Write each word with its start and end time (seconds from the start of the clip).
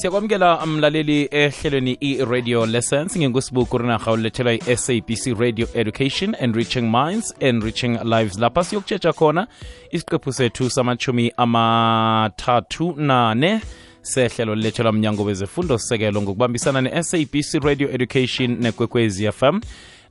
siyakwamukela 0.00 0.66
mlaleli 0.66 1.28
ehlelweni 1.30 1.92
i-radio 2.00 2.66
lessons. 2.66 3.16
Ngengusibuku 3.16 3.78
rinarha 3.78 4.12
ulethelwa 4.12 4.52
i-sabc 4.52 5.38
radio 5.38 5.66
education 5.74 6.36
enriching 6.40 6.80
minds 6.90 7.34
enriching 7.40 7.98
lives. 8.04 8.38
Lapha 8.38 8.64
siyokutshetsha 8.64 9.12
khona 9.12 9.46
isiqephu 9.90 10.32
sethu 10.32 10.70
samachumi 10.70 11.32
amathathu 11.36 12.94
nane. 12.96 13.60
Sehlelo 14.02 14.54
lilethelwa 14.54 14.92
mnyango 14.92 15.24
wezefundo 15.24 15.78
sekelo 15.78 16.22
ngokubambisana 16.22 16.80
ne-sabc 16.80 17.64
radio 17.64 17.90
education 17.92 18.56
nekwekwezi 18.60 19.32
fm 19.32 19.60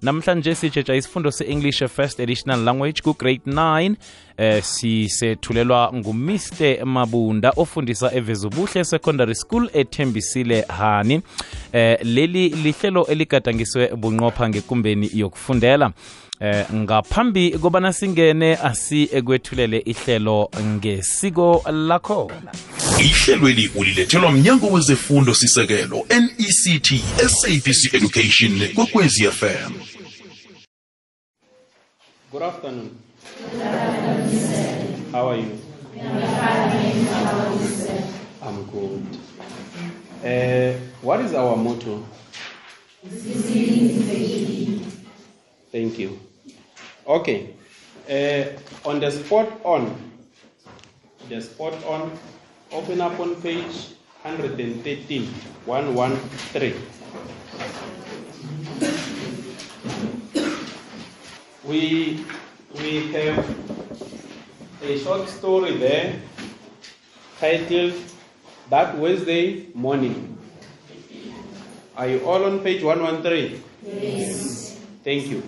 namhlanje 0.02 0.56
sitshetsha 0.56 0.96
isifundo 0.96 1.32
se-english 1.32 1.84
first 1.96 2.20
additional 2.20 2.64
language 2.64 3.02
ku-grade 3.02 3.42
9 3.46 3.96
eh 4.38 4.64
sisethulelwa 4.64 5.94
ngumr. 5.94 6.86
Mabunda 6.86 7.50
ofundisa 7.56 8.14
evezubuhle 8.14 8.86
secondary 8.86 9.36
school 9.36 9.70
ethembisile 9.74 10.62
hani. 10.62 11.22
Eh 11.74 11.98
leli 12.04 12.50
lihlelo 12.50 13.06
eligadangiswe 13.06 13.88
bunqopha 13.96 14.50
ngekumbeni 14.50 15.10
yokufundela. 15.14 15.92
Eh 16.42 16.66
ngaphambi 16.74 17.52
kobana 17.52 17.94
singene 17.94 18.56
asiekwethulele 18.56 19.78
ihlelo 19.86 20.50
ngesiko 20.62 21.64
lakhona 21.72 22.52
ihlelweli 23.00 23.72
ulilethelwa 23.76 24.32
mnyango 24.32 24.68
wezefundo 24.68 25.34
sisekelo 25.34 26.06
nect 26.10 26.94
sabc 27.28 27.94
education 27.94 28.68
kwekwezi 28.76 29.24
fm 29.24 29.99
Good 32.32 32.44
afternoon. 32.44 32.96
How 35.12 35.30
are 35.30 35.36
you? 35.38 35.58
I'm 38.44 38.66
good. 38.70 39.18
Uh, 40.24 40.78
what 41.02 41.22
is 41.22 41.34
our 41.34 41.58
motto? 41.58 42.06
Thank 45.72 45.98
you. 45.98 46.20
Okay. 47.08 47.56
Uh, 48.08 48.46
on 48.88 49.00
the 49.00 49.10
spot 49.10 49.50
on, 49.64 49.96
the 51.30 51.42
spot 51.42 51.84
on, 51.86 52.12
open 52.72 53.02
up 53.02 53.20
on 53.20 53.42
page 53.42 53.96
113, 54.22 55.26
113. 55.66 56.76
We 61.70 62.26
we 62.82 62.92
have 63.14 63.46
a 64.82 64.98
short 64.98 65.30
story 65.30 65.78
there 65.78 66.20
titled 67.40 67.94
that 68.72 68.98
wednesday 68.98 69.68
morning. 69.76 70.36
Are 71.96 72.08
you 72.08 72.26
all 72.26 72.44
on 72.46 72.60
page 72.62 72.82
113 72.82 73.64
yes. 73.86 74.80
Thank 75.04 75.28
you. 75.28 75.44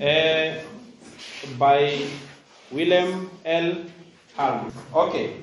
Uh, 0.00 0.56
by 1.58 2.06
william 2.70 3.28
l. 3.44 3.84
Harvey. 4.34 4.72
okay. 4.94 5.36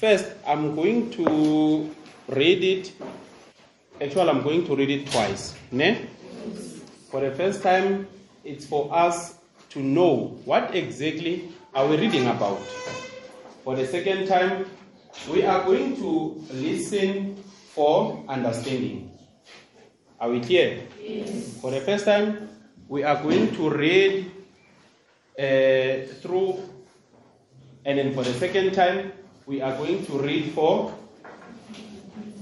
First 0.00 0.26
i'm 0.46 0.74
going 0.76 1.08
to 1.16 1.88
read 2.28 2.62
it. 2.62 2.92
Actually 4.02 4.28
i'm 4.28 4.42
going 4.42 4.66
to 4.66 4.76
read 4.76 4.90
it 4.90 5.06
twice. 5.10 5.54
Ne? 5.70 6.08
for 7.10 7.20
the 7.20 7.30
first 7.36 7.62
time 7.62 8.06
it's 8.44 8.66
for 8.66 8.92
us 8.92 9.38
to 9.70 9.80
know 9.80 10.38
what 10.44 10.74
exactly 10.74 11.48
are 11.74 11.86
we 11.86 11.96
reading 11.96 12.26
about. 12.26 12.58
For 13.64 13.76
the 13.76 13.86
second 13.86 14.26
time, 14.26 14.66
we 15.30 15.44
are 15.44 15.64
going 15.64 15.96
to 15.96 16.44
listen 16.52 17.36
for 17.74 18.24
understanding. 18.28 19.10
Are 20.20 20.30
we 20.30 20.40
clear? 20.40 20.82
Yes. 21.00 21.58
For 21.60 21.70
the 21.70 21.80
first 21.80 22.04
time, 22.04 22.48
we 22.88 23.02
are 23.02 23.22
going 23.22 23.54
to 23.56 23.70
read 23.70 24.30
uh, 25.38 26.06
through, 26.20 26.62
and 27.84 27.98
then 27.98 28.14
for 28.14 28.22
the 28.22 28.32
second 28.34 28.72
time, 28.72 29.12
we 29.46 29.60
are 29.62 29.76
going 29.76 30.04
to 30.06 30.18
read 30.18 30.52
for. 30.52 30.94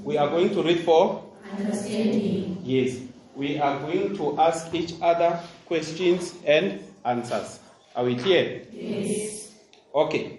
We 0.03 0.17
are 0.17 0.29
going 0.29 0.51
to 0.51 0.63
read 0.63 0.81
for 0.81 1.31
Understanding. 1.59 2.59
Yes. 2.63 3.10
We 3.37 3.59
are 3.59 3.79
going 3.81 4.17
to 4.17 4.39
ask 4.41 4.73
each 4.75 4.95
other 5.01 5.41
questions 5.67 6.35
and 6.45 6.81
answers. 7.05 7.61
Are 7.95 8.05
we 8.05 8.17
clear? 8.17 8.67
Yes. 8.73 9.53
Okay. 9.95 10.39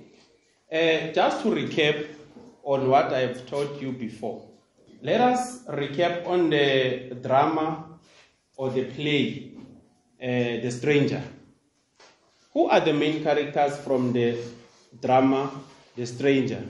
Uh, 0.72 1.12
just 1.14 1.42
to 1.44 1.50
recap 1.50 2.08
on 2.64 2.90
what 2.90 3.12
I've 3.14 3.46
taught 3.48 3.82
you 3.82 3.92
before, 3.92 4.42
let 5.02 5.20
us 5.20 5.64
recap 5.66 6.28
on 6.28 6.50
the 6.50 7.18
drama 7.22 7.86
or 8.56 8.70
the 8.70 8.86
play, 8.86 9.52
uh, 10.22 10.62
The 10.62 10.72
Stranger. 10.72 11.24
Who 12.54 12.68
are 12.68 12.80
the 12.80 12.94
main 12.94 13.24
characters 13.24 13.78
from 13.78 14.14
the 14.14 14.38
drama, 15.02 15.52
The 15.96 16.06
Stranger? 16.06 16.64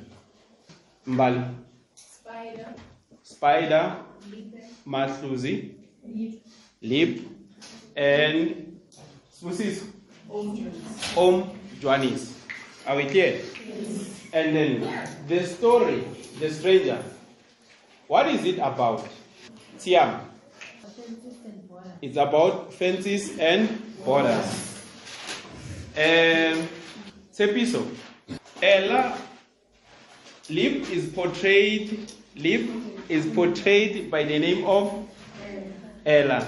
Mbali, 1.07 1.53
Spider. 1.95 2.75
Spider, 3.23 3.97
Leap. 4.31 5.80
Lip, 6.81 7.19
and 7.95 8.79
Smusis. 9.33 9.83
Om 10.29 11.49
Joannis. 11.81 12.33
Are 12.87 12.95
we 12.95 13.05
clear? 13.05 13.41
And 14.33 14.55
then 14.55 15.07
the 15.27 15.45
story, 15.45 16.03
The 16.39 16.49
Stranger. 16.49 17.03
What 18.07 18.27
is 18.27 18.45
it 18.45 18.57
about? 18.59 19.07
Tiam. 19.77 20.21
It's 22.01 22.17
about 22.17 22.73
fences 22.73 23.37
and 23.37 23.69
borders. 24.03 24.83
Um, 25.95 26.67
Sepiso. 27.33 27.85
Ella 28.61 29.17
Lip 30.49 30.89
is 30.91 31.09
portrayed 31.09 32.11
Lip 32.35 32.69
is 33.09 33.25
portrayed 33.27 34.09
by 34.11 34.23
the 34.23 34.39
name 34.39 34.65
of 34.65 35.07
Ella. 36.05 36.39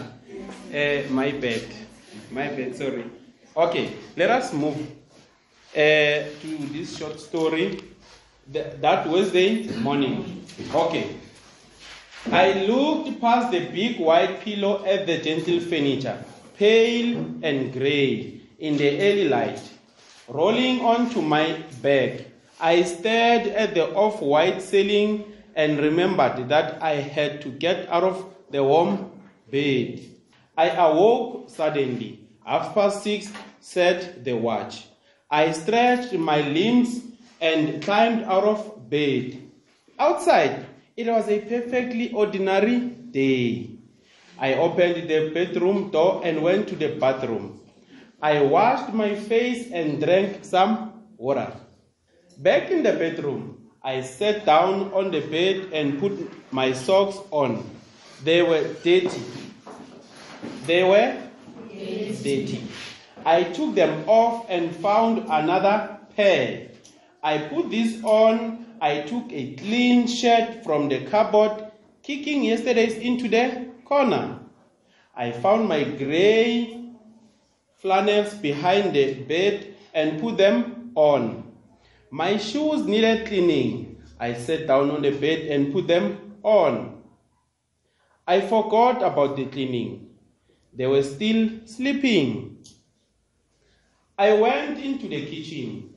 Uh, 0.73 1.03
my 1.09 1.31
bad. 1.31 1.61
My 2.31 2.47
bad, 2.47 2.75
sorry. 2.75 3.05
Okay, 3.55 3.93
let 4.17 4.31
us 4.31 4.51
move 4.53 4.77
uh, 5.75 6.25
to 6.41 6.57
this 6.71 6.97
short 6.97 7.19
story. 7.19 7.79
Th- 8.51 8.65
that 8.81 9.07
Wednesday 9.07 9.69
morning. 9.77 10.43
Okay. 10.73 11.15
I 12.31 12.65
looked 12.65 13.21
past 13.21 13.51
the 13.51 13.59
big 13.69 13.99
white 13.99 14.41
pillow 14.41 14.83
at 14.85 15.05
the 15.05 15.19
gentle 15.19 15.59
furniture, 15.59 16.17
pale 16.57 17.17
and 17.43 17.71
grey 17.71 18.41
in 18.59 18.77
the 18.77 18.99
early 18.99 19.27
light. 19.29 19.61
Rolling 20.27 20.81
onto 20.81 21.21
my 21.21 21.61
back, 21.81 22.21
I 22.59 22.81
stared 22.83 23.47
at 23.47 23.75
the 23.75 23.93
off 23.93 24.21
white 24.21 24.61
ceiling 24.61 25.25
and 25.55 25.77
remembered 25.77 26.49
that 26.49 26.81
I 26.81 26.95
had 26.95 27.41
to 27.41 27.49
get 27.49 27.87
out 27.89 28.03
of 28.03 28.25
the 28.49 28.63
warm 28.63 29.12
bed. 29.53 30.01
I 30.57 30.69
awoke 30.69 31.49
suddenly. 31.49 32.27
Half 32.43 32.73
past 32.73 33.03
six, 33.03 33.31
said 33.59 34.25
the 34.25 34.33
watch. 34.33 34.87
I 35.29 35.51
stretched 35.51 36.13
my 36.13 36.41
limbs 36.41 37.01
and 37.39 37.81
climbed 37.83 38.23
out 38.23 38.43
of 38.43 38.89
bed. 38.89 39.37
Outside, 39.99 40.65
it 40.97 41.07
was 41.07 41.29
a 41.29 41.39
perfectly 41.39 42.11
ordinary 42.11 42.79
day. 43.13 43.69
I 44.39 44.55
opened 44.55 45.07
the 45.07 45.29
bedroom 45.33 45.91
door 45.91 46.21
and 46.25 46.41
went 46.41 46.67
to 46.69 46.75
the 46.75 46.97
bathroom. 46.97 47.61
I 48.21 48.41
washed 48.41 48.91
my 48.93 49.15
face 49.15 49.71
and 49.71 50.01
drank 50.01 50.43
some 50.43 51.03
water. 51.17 51.53
Back 52.39 52.71
in 52.71 52.81
the 52.81 52.93
bedroom, 52.93 53.69
I 53.83 54.01
sat 54.01 54.45
down 54.45 54.91
on 54.93 55.11
the 55.11 55.21
bed 55.21 55.69
and 55.73 55.99
put 55.99 56.13
my 56.51 56.73
socks 56.73 57.19
on. 57.31 57.63
They 58.23 58.41
were 58.41 58.63
dirty. 58.83 59.21
They 60.65 60.83
were 60.83 61.21
dirty. 61.69 62.63
I 63.25 63.43
took 63.43 63.75
them 63.75 64.07
off 64.07 64.45
and 64.49 64.73
found 64.75 65.25
another 65.29 65.99
pair. 66.15 66.69
I 67.21 67.37
put 67.37 67.69
this 67.69 68.01
on. 68.03 68.65
I 68.79 69.01
took 69.01 69.31
a 69.31 69.55
clean 69.55 70.07
shirt 70.07 70.63
from 70.63 70.89
the 70.89 71.05
cupboard, 71.05 71.71
kicking 72.01 72.43
yesterday's 72.43 72.95
into 72.97 73.27
the 73.27 73.67
corner. 73.85 74.39
I 75.15 75.31
found 75.31 75.67
my 75.67 75.83
gray 75.83 76.81
flannels 77.77 78.33
behind 78.35 78.95
the 78.95 79.15
bed 79.23 79.75
and 79.93 80.19
put 80.21 80.37
them 80.37 80.91
on. 80.95 81.43
My 82.09 82.37
shoes 82.37 82.85
needed 82.85 83.27
cleaning. 83.27 84.01
I 84.19 84.33
sat 84.33 84.67
down 84.67 84.91
on 84.91 85.01
the 85.01 85.11
bed 85.11 85.47
and 85.47 85.73
put 85.73 85.87
them 85.87 86.35
on. 86.43 87.02
I 88.25 88.41
forgot 88.41 89.03
about 89.03 89.35
the 89.35 89.45
cleaning. 89.45 90.09
They 90.73 90.87
were 90.87 91.03
still 91.03 91.49
sleeping. 91.65 92.57
I 94.17 94.33
went 94.33 94.79
into 94.79 95.07
the 95.07 95.25
kitchen. 95.25 95.93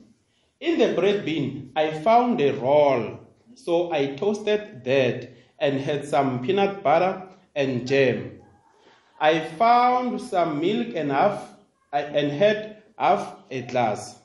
In 0.59 0.79
the 0.79 0.93
bread 0.93 1.23
bin, 1.23 1.71
I 1.75 1.91
found 1.91 2.41
a 2.41 2.51
roll. 2.51 3.19
so 3.57 3.91
I 3.91 4.15
toasted 4.15 4.83
that 4.83 5.31
and 5.59 5.81
had 5.81 6.07
some 6.07 6.45
peanut 6.45 6.83
butter 6.83 7.23
and 7.55 7.87
jam. 7.87 8.39
I 9.19 9.39
found 9.39 10.21
some 10.21 10.59
milk 10.59 10.95
and 10.95 11.11
half 11.11 11.49
and 11.91 12.31
had 12.31 12.83
half 12.97 13.35
a 13.49 13.63
glass. 13.63 14.19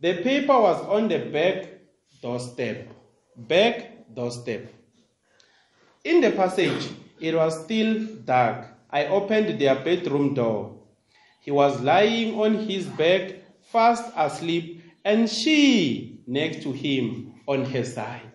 The 0.00 0.22
paper 0.22 0.60
was 0.60 0.80
on 0.86 1.08
the 1.08 1.18
back 1.18 1.68
doorstep. 2.20 2.88
Back 3.34 4.14
doorstep. 4.14 4.72
In 6.04 6.20
the 6.20 6.32
passage, 6.32 6.86
it 7.20 7.34
was 7.34 7.64
still 7.64 8.06
dark. 8.24 8.66
I 8.90 9.06
opened 9.06 9.58
their 9.60 9.74
bedroom 9.76 10.34
door. 10.34 10.78
He 11.40 11.50
was 11.50 11.80
lying 11.80 12.38
on 12.38 12.54
his 12.66 12.86
back, 12.86 13.34
fast 13.62 14.12
asleep, 14.16 14.82
and 15.04 15.28
she 15.28 16.20
next 16.26 16.62
to 16.62 16.72
him 16.72 17.34
on 17.46 17.64
her 17.66 17.84
side. 17.84 18.32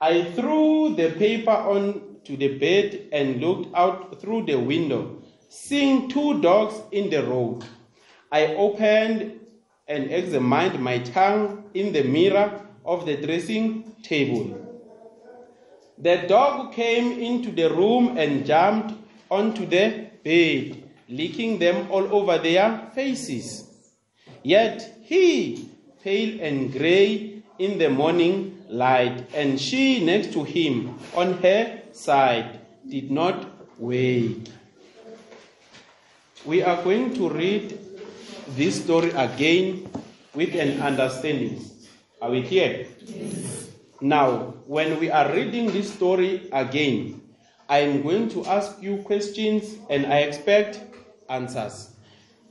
I 0.00 0.24
threw 0.32 0.94
the 0.94 1.10
paper 1.10 1.50
onto 1.50 2.36
the 2.36 2.58
bed 2.58 3.08
and 3.12 3.40
looked 3.40 3.74
out 3.74 4.20
through 4.20 4.46
the 4.46 4.58
window, 4.58 5.22
seeing 5.48 6.08
two 6.08 6.40
dogs 6.40 6.74
in 6.92 7.10
the 7.10 7.24
road. 7.24 7.64
I 8.30 8.54
opened 8.54 9.40
and 9.88 10.10
examined 10.10 10.80
my 10.80 10.98
tongue 10.98 11.64
in 11.74 11.92
the 11.92 12.04
mirror 12.04 12.66
of 12.84 13.06
the 13.06 13.16
dressing 13.16 13.94
table. 14.02 14.67
The 16.00 16.24
dog 16.28 16.72
came 16.74 17.18
into 17.18 17.50
the 17.50 17.70
room 17.70 18.16
and 18.16 18.46
jumped 18.46 18.94
onto 19.30 19.66
the 19.66 20.06
bed, 20.22 20.84
licking 21.08 21.58
them 21.58 21.90
all 21.90 22.14
over 22.14 22.38
their 22.38 22.90
faces. 22.94 23.64
Yet 24.44 25.02
he, 25.02 25.68
pale 26.04 26.40
and 26.40 26.72
grey 26.72 27.42
in 27.58 27.78
the 27.78 27.90
morning 27.90 28.62
light, 28.68 29.26
and 29.34 29.60
she 29.60 30.04
next 30.04 30.32
to 30.34 30.44
him 30.44 30.98
on 31.16 31.34
her 31.42 31.82
side, 31.92 32.60
did 32.88 33.10
not 33.10 33.44
wake. 33.78 34.48
We 36.44 36.62
are 36.62 36.80
going 36.84 37.14
to 37.14 37.28
read 37.28 37.76
this 38.50 38.84
story 38.84 39.10
again 39.10 39.90
with 40.32 40.54
an 40.54 40.80
understanding. 40.80 41.60
Are 42.22 42.30
we 42.30 42.42
here? 42.42 42.86
Now, 44.00 44.54
when 44.66 45.00
we 45.00 45.10
are 45.10 45.32
reading 45.32 45.72
this 45.72 45.92
story 45.92 46.48
again, 46.52 47.20
I 47.68 47.78
am 47.80 48.02
going 48.02 48.28
to 48.30 48.46
ask 48.46 48.80
you 48.80 48.98
questions 48.98 49.76
and 49.90 50.06
I 50.06 50.20
expect 50.20 50.80
answers. 51.28 51.90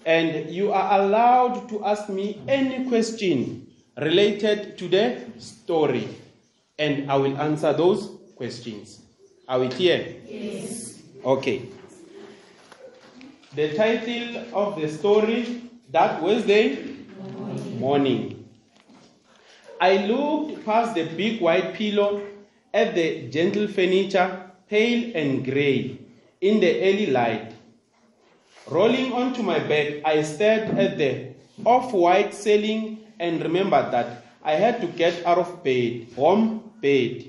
And 0.05 0.49
you 0.49 0.73
are 0.73 0.99
allowed 0.99 1.69
to 1.69 1.85
ask 1.85 2.09
me 2.09 2.41
any 2.47 2.87
question 2.89 3.67
related 3.97 4.77
to 4.77 4.87
the 4.87 5.23
story, 5.39 6.07
and 6.77 7.09
I 7.09 7.15
will 7.15 7.37
answer 7.39 7.73
those 7.73 8.11
questions. 8.35 9.01
Are 9.47 9.59
we 9.59 9.69
clear? 9.69 10.15
Yes. 10.27 11.01
Okay. 11.23 11.63
The 13.55 13.73
title 13.73 14.45
of 14.53 14.79
the 14.79 14.89
story 14.89 15.63
that 15.91 16.21
Wednesday 16.21 16.95
morning. 17.79 18.36
I 19.79 20.05
looked 20.05 20.65
past 20.65 20.95
the 20.95 21.05
big 21.05 21.39
white 21.39 21.73
pillow 21.73 22.21
at 22.73 22.95
the 22.95 23.29
gentle 23.29 23.67
furniture, 23.67 24.51
pale 24.67 25.11
and 25.15 25.45
grey, 25.45 25.99
in 26.41 26.59
the 26.59 26.81
early 26.81 27.07
light. 27.07 27.53
Rolling 28.69 29.13
onto 29.13 29.43
my 29.43 29.59
back, 29.59 30.01
I 30.03 30.21
stared 30.23 30.77
at 30.77 30.97
the 30.97 31.33
off 31.63 31.93
white 31.93 32.33
ceiling 32.33 32.99
and 33.19 33.41
remembered 33.41 33.91
that 33.91 34.25
I 34.43 34.53
had 34.53 34.81
to 34.81 34.87
get 34.87 35.25
out 35.25 35.37
of 35.37 35.63
bed, 35.63 36.07
warm 36.15 36.71
bed. 36.81 37.25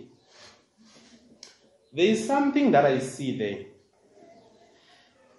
There 1.93 2.07
is 2.07 2.27
something 2.27 2.71
that 2.73 2.85
I 2.85 2.99
see 2.99 3.37
there. 3.37 3.65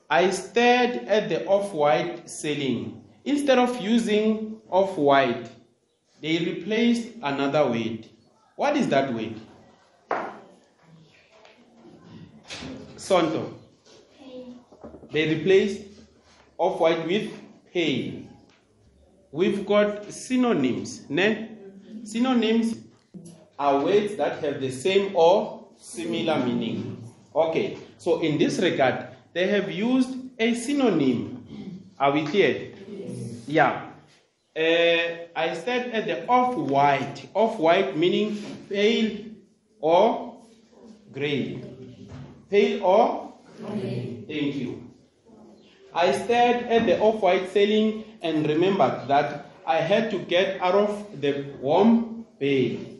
I 0.09 0.29
stared 0.31 1.07
at 1.07 1.29
the 1.29 1.45
off 1.45 1.73
white 1.73 2.29
ceiling. 2.29 3.03
Instead 3.25 3.59
of 3.59 3.79
using 3.79 4.59
off 4.69 4.97
white, 4.97 5.49
they 6.21 6.39
replaced 6.39 7.09
another 7.23 7.65
word. 7.65 8.07
What 8.55 8.75
is 8.75 8.87
that 8.89 9.13
word? 9.13 9.35
Sonto. 12.97 13.53
They 15.11 15.35
replaced 15.35 15.81
off 16.57 16.79
white 16.79 17.05
with 17.07 17.31
pale. 17.73 18.23
We've 19.31 19.65
got 19.65 20.11
synonyms. 20.11 21.09
Ne? 21.09 21.49
Synonyms 22.03 22.75
are 23.57 23.83
words 23.83 24.15
that 24.15 24.43
have 24.43 24.59
the 24.59 24.71
same 24.71 25.15
or 25.15 25.67
similar 25.77 26.43
meaning. 26.45 27.01
Okay, 27.35 27.77
so 27.97 28.21
in 28.21 28.37
this 28.37 28.59
regard, 28.59 29.07
they 29.33 29.47
have 29.47 29.71
used 29.71 30.09
a 30.37 30.53
synonym. 30.53 31.83
Are 31.99 32.11
we 32.11 32.25
clear? 32.25 32.73
Yeah. 33.47 33.88
Uh, 34.55 35.29
I 35.35 35.53
said 35.53 35.91
at 35.91 36.05
the 36.05 36.27
off 36.27 36.55
white. 36.55 37.27
Off 37.33 37.59
white 37.59 37.95
meaning 37.95 38.37
pale 38.67 39.25
or 39.79 40.41
gray. 41.11 41.63
Pale 42.49 42.83
or? 42.83 43.33
Thank 43.57 44.55
you. 44.55 44.89
I 45.93 46.11
stared 46.11 46.65
at 46.65 46.85
the 46.85 46.99
off 46.99 47.21
white 47.21 47.49
ceiling 47.51 48.03
and 48.21 48.47
remembered 48.47 49.07
that 49.07 49.45
I 49.65 49.77
had 49.77 50.09
to 50.11 50.19
get 50.19 50.59
out 50.61 50.75
of 50.75 51.21
the 51.21 51.45
warm 51.61 52.25
bed. 52.39 52.97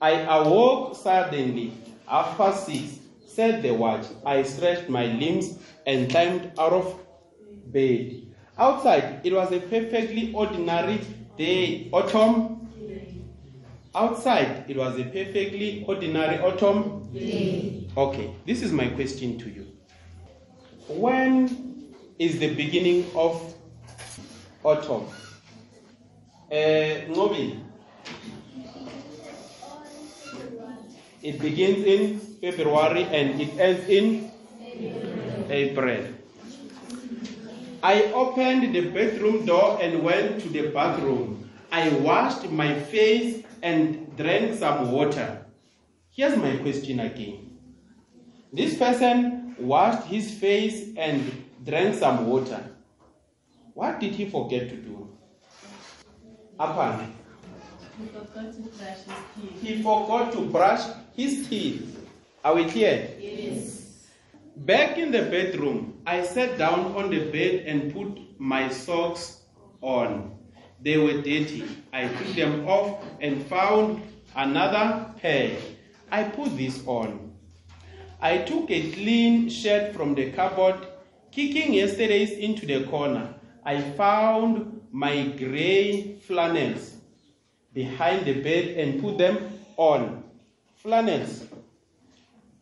I 0.00 0.12
awoke 0.22 0.96
suddenly, 0.96 1.72
past 2.06 2.66
six, 2.66 3.00
said 3.26 3.62
the 3.62 3.72
watch. 3.72 4.06
I 4.24 4.42
stretched 4.42 4.88
my 4.88 5.06
limbs 5.06 5.58
and 5.86 6.08
climbed 6.08 6.52
out 6.58 6.72
of 6.72 7.00
bed. 7.66 8.17
Outside, 8.58 9.20
it 9.22 9.32
was 9.32 9.52
a 9.52 9.60
perfectly 9.60 10.32
ordinary 10.34 11.00
day, 11.36 11.88
autumn. 11.92 12.68
Outside, 13.94 14.64
it 14.68 14.76
was 14.76 14.98
a 14.98 15.04
perfectly 15.04 15.84
ordinary 15.86 16.38
autumn. 16.40 17.08
Okay, 17.96 18.34
this 18.46 18.62
is 18.62 18.72
my 18.72 18.88
question 18.88 19.38
to 19.38 19.48
you. 19.48 19.66
When 20.88 21.92
is 22.18 22.40
the 22.40 22.52
beginning 22.54 23.06
of 23.14 23.54
autumn? 24.64 25.06
Uh, 26.50 27.06
Ngobi, 27.14 27.60
it 31.22 31.38
begins 31.40 31.84
in 31.84 32.18
February 32.40 33.04
and 33.04 33.40
it 33.40 33.58
ends 33.58 33.88
in 33.88 34.30
April. 35.48 36.04
I 37.82 38.04
opened 38.12 38.74
the 38.74 38.90
bedroom 38.90 39.46
door 39.46 39.78
and 39.80 40.02
went 40.02 40.40
to 40.42 40.48
the 40.48 40.68
bathroom. 40.68 41.48
I 41.70 41.90
washed 41.90 42.50
my 42.50 42.74
face 42.74 43.44
and 43.62 44.16
drank 44.16 44.58
some 44.58 44.90
water. 44.90 45.46
Here's 46.10 46.36
my 46.36 46.56
question 46.56 46.98
again. 47.00 47.56
This 48.52 48.76
person 48.76 49.54
washed 49.58 50.08
his 50.08 50.32
face 50.32 50.88
and 50.96 51.44
drank 51.64 51.94
some 51.94 52.26
water. 52.26 52.64
What 53.74 54.00
did 54.00 54.12
he 54.14 54.28
forget 54.28 54.68
to 54.70 54.76
do? 54.76 55.08
Apana. 56.58 57.06
He 58.00 58.06
forgot 58.06 58.52
to 58.54 58.60
brush 58.60 58.96
his 58.96 59.14
teeth. 59.36 59.62
He 59.62 59.82
forgot 59.82 60.32
to 60.32 60.40
brush 60.46 60.82
his 61.14 61.48
teeth. 61.48 62.08
Are 62.44 62.54
we 62.56 62.64
clear? 62.64 63.10
Yes. 63.20 63.77
Back 64.66 64.98
in 64.98 65.12
the 65.12 65.22
bedroom, 65.22 66.02
I 66.04 66.24
sat 66.24 66.58
down 66.58 66.96
on 66.96 67.10
the 67.10 67.30
bed 67.30 67.64
and 67.66 67.92
put 67.92 68.40
my 68.40 68.68
socks 68.68 69.42
on. 69.80 70.36
They 70.82 70.98
were 70.98 71.22
dirty. 71.22 71.64
I 71.92 72.08
took 72.08 72.34
them 72.34 72.66
off 72.66 73.04
and 73.20 73.46
found 73.46 74.02
another 74.34 75.14
pair. 75.22 75.56
I 76.10 76.24
put 76.24 76.56
this 76.56 76.82
on. 76.86 77.32
I 78.20 78.38
took 78.38 78.68
a 78.70 78.90
clean 78.90 79.48
shirt 79.48 79.94
from 79.94 80.16
the 80.16 80.32
cupboard, 80.32 80.86
kicking 81.30 81.74
yesterday's 81.74 82.32
into 82.32 82.66
the 82.66 82.84
corner. 82.88 83.34
I 83.64 83.80
found 83.92 84.82
my 84.90 85.28
gray 85.28 86.16
flannels 86.26 86.96
behind 87.72 88.26
the 88.26 88.42
bed 88.42 88.76
and 88.76 89.00
put 89.00 89.18
them 89.18 89.38
on. 89.76 90.24
Flannels. 90.76 91.44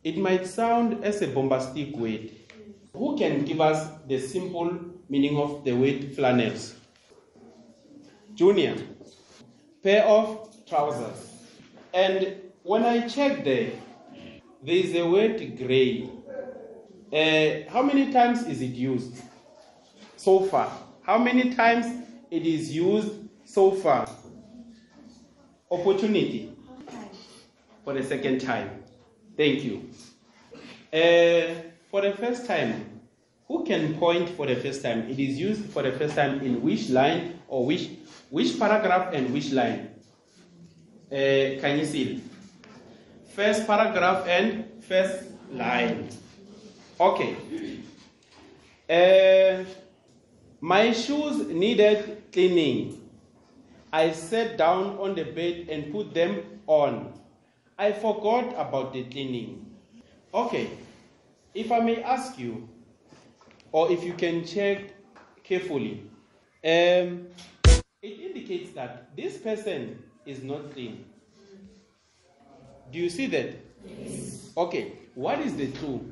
It 0.06 0.18
might 0.18 0.46
sound 0.46 1.02
as 1.02 1.20
a 1.20 1.26
bombastic 1.26 1.96
word. 1.96 2.30
Who 2.92 3.18
can 3.18 3.44
give 3.44 3.60
us 3.60 3.90
the 4.06 4.20
simple 4.20 4.78
meaning 5.08 5.36
of 5.36 5.64
the 5.64 5.72
word 5.72 6.14
flannels? 6.14 6.76
Junior, 8.32 8.76
pair 9.82 10.04
of 10.04 10.48
trousers. 10.64 11.32
And 11.92 12.36
when 12.62 12.84
I 12.84 13.08
check 13.08 13.42
there, 13.42 13.72
there 14.62 14.76
is 14.76 14.94
a 14.94 15.04
word 15.10 15.38
gray. 15.58 16.08
Uh, 17.12 17.68
how 17.68 17.82
many 17.82 18.12
times 18.12 18.46
is 18.46 18.62
it 18.62 18.76
used 18.76 19.20
so 20.16 20.44
far? 20.44 20.70
How 21.02 21.18
many 21.18 21.52
times 21.52 22.06
it 22.30 22.46
is 22.46 22.72
used 22.72 23.10
so 23.44 23.72
far? 23.72 24.08
Opportunity. 25.68 26.52
for 27.82 27.92
the 27.94 28.04
second 28.04 28.40
time. 28.40 28.75
Thank 29.37 29.64
you. 29.64 29.90
Uh, 30.93 31.61
for 31.90 32.00
the 32.00 32.12
first 32.16 32.47
time, 32.47 33.00
who 33.49 33.64
can 33.64 33.95
point 33.99 34.31
for 34.31 34.47
the 34.47 34.57
first 34.57 34.83
time? 34.83 35.09
It 35.11 35.19
is 35.19 35.38
used 35.38 35.71
for 35.71 35.83
the 35.83 35.93
first 35.93 36.14
time 36.14 36.40
in 36.40 36.62
which 36.62 36.88
line 36.88 37.40
or 37.49 37.66
which 37.66 37.90
which 38.31 38.59
paragraph 38.59 39.12
and 39.12 39.33
which 39.33 39.52
line? 39.52 39.90
Uh, 41.12 41.61
can 41.61 41.78
you 41.78 41.87
see? 41.87 42.23
First 43.35 43.66
paragraph 43.66 44.26
and 44.26 44.83
first 44.83 45.25
line. 45.52 46.09
Okay. 46.99 47.37
Uh, 48.88 49.64
my 50.61 50.93
shoes 50.93 51.47
needed 51.49 52.33
cleaning. 52.33 53.02
I 53.93 54.12
sat 54.12 54.57
down 54.57 54.99
on 54.99 55.14
the 55.14 55.25
bed 55.25 55.69
and 55.69 55.93
put 55.93 56.14
them 56.14 56.61
on. 56.66 57.12
I 57.78 57.92
forgot 57.92 58.54
about 58.56 58.92
the 58.95 59.04
cleaning. 59.04 59.66
Okay, 60.33 60.71
if 61.54 61.71
I 61.71 61.80
may 61.80 62.02
ask 62.02 62.38
you, 62.38 62.68
or 63.71 63.92
if 63.92 64.02
you 64.02 64.14
can 64.14 64.47
check 64.47 64.95
carefully, 65.45 66.02
um, 66.64 67.28
it 68.02 68.21
indicates 68.21 68.73
that 68.73 69.14
this 69.14 69.37
person 69.38 70.02
is 70.25 70.42
not 70.42 70.73
clean. 70.73 71.04
Do 72.90 72.99
you 72.99 73.11
see 73.11 73.26
that? 73.26 73.56
Yes. 73.85 74.52
Okay, 74.56 74.92
what 75.14 75.40
is 75.40 75.54
the 75.56 75.71
truth? 75.73 76.02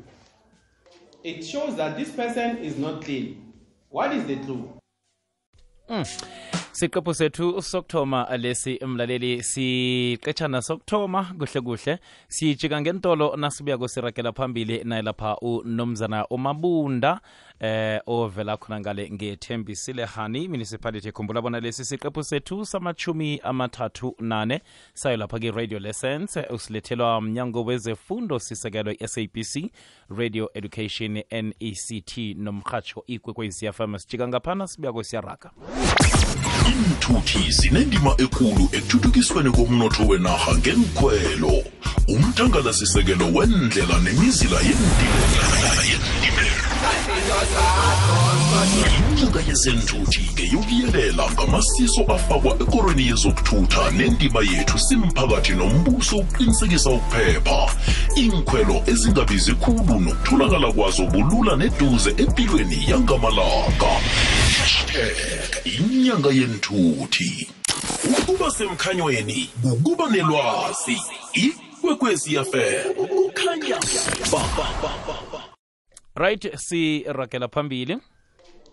It 1.23 1.43
shows 1.43 1.77
that 1.77 1.97
this 1.97 2.11
person 2.11 2.59
is 2.59 2.77
not 2.77 3.03
clean. 3.03 3.53
What 3.89 4.13
is 4.13 4.27
the 4.27 4.37
truth? 4.37 4.69
Siqephu 6.75 7.15
sethu 7.15 7.63
sokuthoma 7.63 8.37
lesi 8.37 8.79
mlaleli 8.87 9.43
siqetshana 9.43 10.63
sokuthoma 10.63 11.25
kuhle 11.39 11.61
kuhle 11.61 11.99
sijika 12.29 12.81
ngentolo 12.81 13.37
nasibuya 13.37 13.89
sirakela 13.89 14.33
phambili 14.33 14.85
naye 14.85 15.03
lapha 15.03 15.37
unomzana 15.37 16.27
umabunda 16.29 17.21
eh 17.61 18.01
ovela 18.07 18.57
khona 18.57 18.81
ngale 18.81 19.11
ngethembisile 19.11 20.05
hani 20.05 20.49
municipality. 20.49 21.13
Khumbula 21.13 21.43
bona 21.43 21.61
lesi 21.61 21.85
siqephu 21.85 22.25
sethu 22.25 22.65
samachumi 22.67 23.41
amathathu 23.45 24.15
nane 24.21 24.61
sayo 24.95 25.17
lapha 25.17 25.39
ke-radio 25.39 25.79
lessons 25.79 26.39
usilethelwa 26.51 27.21
mnyango 27.21 27.65
wezefundo 27.65 28.39
sisekelwe 28.39 28.97
i-sabc 29.01 29.71
radio 30.09 30.51
education 30.55 31.23
nect 31.31 32.19
nomrhatsho 32.37 33.05
ikwekwezi 33.07 33.73
fm 33.73 33.99
sijika 33.99 34.29
ngaphana 34.29 34.67
sibuya 34.67 34.93
kwesiyaraga 34.93 35.51
iinthuthi 36.71 37.53
zinendima 37.59 38.13
ekulu 38.25 38.65
ekuthuthukisweni 38.73 39.51
komnotho 39.57 40.03
wenarha 40.09 40.53
ngenkhwelo 40.59 41.55
umthangalasisekelo 42.09 43.27
wendlela 43.37 43.97
nemizila 44.05 44.59
yendimela 44.69 45.45
inyanga 49.25 49.41
yezenthuthi-ke 49.49 50.45
yokuyelela 50.53 51.25
ngamasiso 51.33 52.03
afakwa 52.15 52.53
ekorweni 52.63 53.07
yezokuthutha 53.09 53.91
nendima 53.91 54.41
yethu 54.41 54.79
simphakathi 54.79 55.53
nombuso 55.53 56.17
ukuqinisekisa 56.17 56.91
ukuphepha. 56.91 57.59
Iinkhwelo 58.17 58.83
ezingabizi 58.87 59.55
khulu 59.55 60.01
nokutholakala 60.01 60.73
kwazo 60.73 61.07
bulula 61.07 61.57
neduze 61.57 62.11
empilweni 62.23 62.79
yangamalanga. 62.91 63.93
Hashtag 64.59 65.44
inyanga 65.65 66.29
yenthuthi 66.29 67.49
ukuba 68.19 68.51
semkhanyweni 68.51 69.51
ukuba 69.73 70.11
nelwazi 70.11 70.97
ikwekwezi 71.35 72.35
fm 72.37 72.95
kukhanya 72.95 73.77
ba, 74.33 74.43
ba, 74.57 74.67
ba, 74.83 74.91
ba, 75.07 75.17
ba. 75.33 75.45
right 76.15 76.57
siragela 76.57 77.49
phambili 77.49 77.99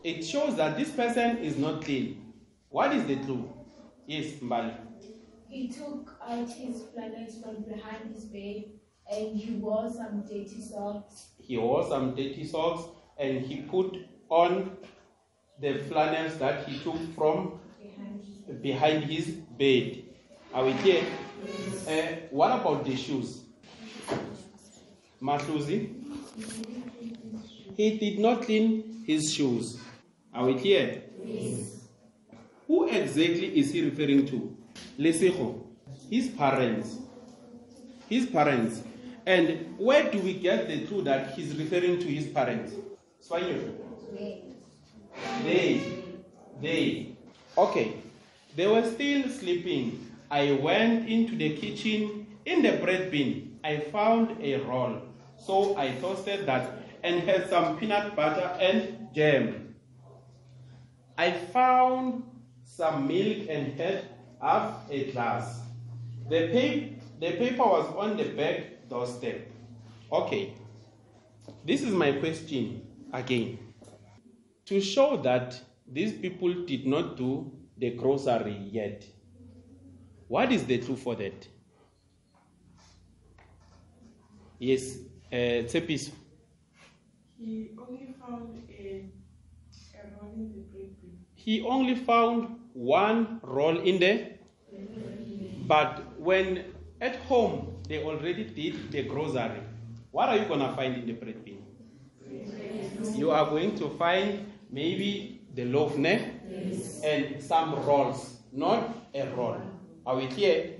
It 0.03 0.25
shows 0.25 0.55
that 0.55 0.77
this 0.77 0.89
person 0.89 1.37
is 1.43 1.57
not 1.59 1.85
clean. 1.85 2.33
What 2.69 2.91
is 2.95 3.03
the 3.05 3.17
truth? 3.17 3.45
Yes, 4.07 4.25
Mbali. 4.41 4.73
He 5.47 5.67
took 5.67 6.17
out 6.27 6.49
his 6.49 6.81
flannels 6.91 7.35
from 7.39 7.61
behind 7.69 8.15
his 8.15 8.23
bed 8.25 8.63
and 9.11 9.37
he 9.37 9.51
wore 9.61 9.87
some 9.93 10.23
dirty 10.23 10.59
socks. 10.59 11.27
He 11.37 11.55
wore 11.55 11.87
some 11.87 12.15
dirty 12.15 12.43
socks 12.47 12.89
and 13.19 13.45
he 13.45 13.57
put 13.61 13.95
on 14.29 14.71
the 15.61 15.75
flannels 15.87 16.37
that 16.37 16.67
he 16.67 16.79
took 16.79 16.97
from 17.15 17.59
Behind 18.61 19.05
his 19.05 19.27
bed. 19.27 20.03
Are 20.53 20.65
we 20.65 20.73
clear? 20.73 21.05
Uh, 21.87 22.27
what 22.29 22.51
about 22.51 22.83
the 22.85 22.95
shoes? 22.97 23.43
Matluzi? 25.21 25.93
He 27.77 27.97
did 27.97 28.19
not 28.19 28.41
clean 28.41 29.03
his 29.07 29.33
shoes. 29.33 29.79
Are 30.33 30.45
we 30.45 30.55
clear? 30.55 31.03
Who 32.67 32.89
exactly 32.89 33.57
is 33.57 33.71
he 33.71 33.83
referring 33.83 34.25
to? 34.27 34.57
Lesejo. 34.99 35.63
His 36.09 36.27
parents. 36.27 36.97
His 38.09 38.25
parents. 38.25 38.81
And 39.25 39.75
where 39.77 40.11
do 40.11 40.19
we 40.19 40.33
get 40.33 40.67
the 40.67 40.85
truth 40.87 41.05
that 41.05 41.35
he's 41.35 41.55
referring 41.55 41.99
to 41.99 42.07
his 42.07 42.27
parents? 42.27 42.73
Swanyo. 43.25 44.50
They. 45.43 45.81
They. 46.61 47.15
Okay. 47.57 47.93
They 48.55 48.67
were 48.67 48.83
still 48.83 49.29
sleeping. 49.29 50.11
I 50.29 50.53
went 50.53 51.07
into 51.07 51.35
the 51.35 51.55
kitchen. 51.57 52.27
In 52.45 52.63
the 52.63 52.73
bread 52.73 53.11
bin, 53.11 53.59
I 53.63 53.77
found 53.77 54.37
a 54.41 54.57
roll. 54.61 55.01
So 55.37 55.77
I 55.77 55.91
toasted 56.01 56.45
that 56.47 56.71
and 57.03 57.21
had 57.21 57.49
some 57.49 57.77
peanut 57.77 58.15
butter 58.15 58.57
and 58.59 59.09
jam. 59.13 59.75
I 61.17 61.31
found 61.31 62.23
some 62.63 63.07
milk 63.07 63.47
and 63.49 63.79
had 63.79 64.05
half 64.41 64.89
a 64.89 65.11
glass. 65.11 65.61
The, 66.29 66.47
the 67.19 67.31
paper 67.33 67.63
was 67.63 67.93
on 67.95 68.17
the 68.17 68.25
back 68.29 68.89
doorstep. 68.89 69.47
Okay. 70.11 70.53
This 71.65 71.83
is 71.83 71.93
my 71.93 72.13
question 72.13 72.81
again. 73.13 73.59
To 74.65 74.81
show 74.81 75.17
that 75.17 75.61
these 75.87 76.13
people 76.13 76.65
did 76.65 76.87
not 76.87 77.15
do 77.17 77.51
the 77.77 77.91
grocery 77.91 78.57
yet, 78.71 79.05
what 80.27 80.51
is 80.51 80.65
the 80.65 80.77
truth 80.79 80.99
for 81.03 81.15
that? 81.15 81.47
Yes, 84.59 84.97
uh, 85.31 85.65
Tsepiso. 85.67 86.11
He 87.37 87.71
only 87.77 88.13
found 88.19 88.63
a, 88.69 89.09
a 89.95 90.01
roll 90.21 90.33
in 90.35 90.51
the 90.53 90.61
bread. 90.71 90.95
He 91.35 91.61
only 91.61 91.95
found 91.95 92.59
one 92.73 93.39
roll 93.43 93.79
in 93.79 93.99
there, 93.99 94.37
but 95.67 96.19
when 96.19 96.65
at 97.01 97.15
home 97.17 97.81
they 97.87 98.03
already 98.03 98.43
did 98.45 98.91
the 98.91 99.03
grocery, 99.03 99.61
what 100.11 100.29
are 100.29 100.37
you 100.37 100.45
gonna 100.45 100.75
find 100.75 100.95
in 100.95 101.05
the 101.05 101.13
bread 101.13 101.43
bin? 101.45 101.60
You 103.15 103.31
are 103.31 103.45
going 103.49 103.75
to 103.77 103.89
find 103.89 104.51
maybe 104.69 105.41
the 105.53 105.65
loaf, 105.65 105.97
ne? 105.97 106.31
And 107.03 107.41
some 107.43 107.75
rolls, 107.85 108.37
not 108.51 108.95
a 109.13 109.27
roll. 109.35 109.57
Are 110.05 110.15
we 110.15 110.27
clear? 110.27 110.71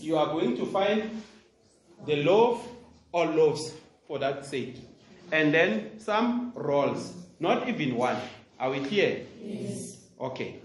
You 0.00 0.16
are 0.18 0.26
going 0.26 0.56
to 0.56 0.66
find 0.66 1.22
the 2.06 2.22
loaf 2.22 2.66
or 3.12 3.26
loaves 3.26 3.74
for 4.06 4.18
that 4.18 4.44
sake. 4.44 4.76
And 5.30 5.52
then 5.54 5.98
some 5.98 6.52
rolls, 6.54 7.12
not 7.40 7.68
even 7.68 7.96
one. 7.96 8.16
Are 8.58 8.70
we 8.70 8.80
clear? 8.80 9.24
Yes. 9.42 9.98
Okay. 10.20 10.56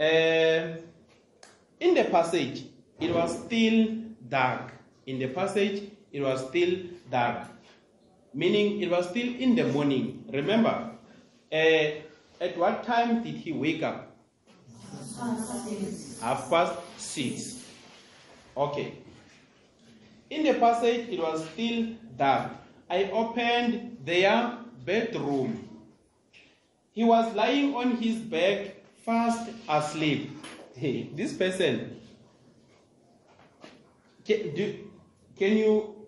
Uh, 0.00 0.76
in 1.80 1.94
the 1.94 2.04
passage, 2.10 2.64
it 3.00 3.14
was 3.14 3.38
still 3.44 3.96
dark. 4.28 4.72
In 5.06 5.18
the 5.18 5.28
passage, 5.28 5.82
it 6.12 6.20
was 6.20 6.46
still 6.48 6.78
dark. 7.10 7.48
Meaning 8.38 8.80
it 8.80 8.88
was 8.88 9.08
still 9.10 9.34
in 9.34 9.56
the 9.56 9.64
morning. 9.64 10.22
Remember, 10.32 10.92
uh, 11.52 11.86
at 12.40 12.56
what 12.56 12.84
time 12.84 13.24
did 13.24 13.34
he 13.34 13.50
wake 13.50 13.82
up? 13.82 14.14
Half 16.22 16.48
past 16.48 16.78
six. 16.98 17.64
Okay. 18.56 18.94
In 20.30 20.44
the 20.44 20.54
passage, 20.54 21.08
it 21.08 21.18
was 21.18 21.44
still 21.48 21.96
dark. 22.16 22.52
I 22.88 23.10
opened 23.10 23.98
their 24.04 24.56
bedroom. 24.86 25.68
He 26.92 27.02
was 27.02 27.34
lying 27.34 27.74
on 27.74 27.96
his 27.96 28.18
back, 28.18 28.76
fast 29.04 29.50
asleep. 29.68 30.30
Hey, 30.76 31.10
this 31.12 31.32
person. 31.32 32.00
Can, 34.24 34.54
do, 34.54 34.90
can 35.36 35.56
you 35.56 36.06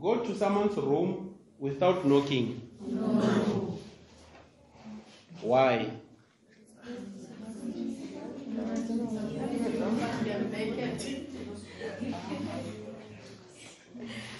go 0.00 0.20
to 0.20 0.38
someone's 0.38 0.76
room 0.76 1.31
without 1.62 2.04
knocking? 2.04 2.60
No. 2.88 3.78
Why? 5.40 5.90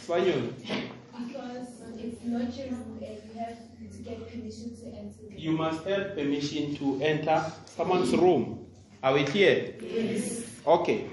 Spaniel. 0.00 0.43
Because 1.17 1.69
it's 1.97 2.25
not 2.25 2.57
your 2.57 2.67
room 2.67 2.99
and 3.00 3.19
you 3.25 3.38
have 3.38 3.57
to 3.93 3.99
get 4.02 4.29
permission 4.29 4.76
to 4.76 4.87
enter. 4.87 5.38
You 5.38 5.52
must 5.52 5.85
have 5.87 6.17
permission 6.17 6.75
to 6.76 7.00
enter 7.00 7.52
someone's 7.67 8.12
room. 8.17 8.67
Are 9.00 9.14
we 9.14 9.25
clear? 9.25 9.75
Yes. 9.81 10.45
Okay. 10.67 11.07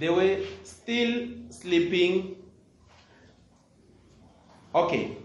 They 0.00 0.10
were 0.10 0.40
still 0.64 1.28
sleeping. 1.50 2.33
Okay. 4.74 5.16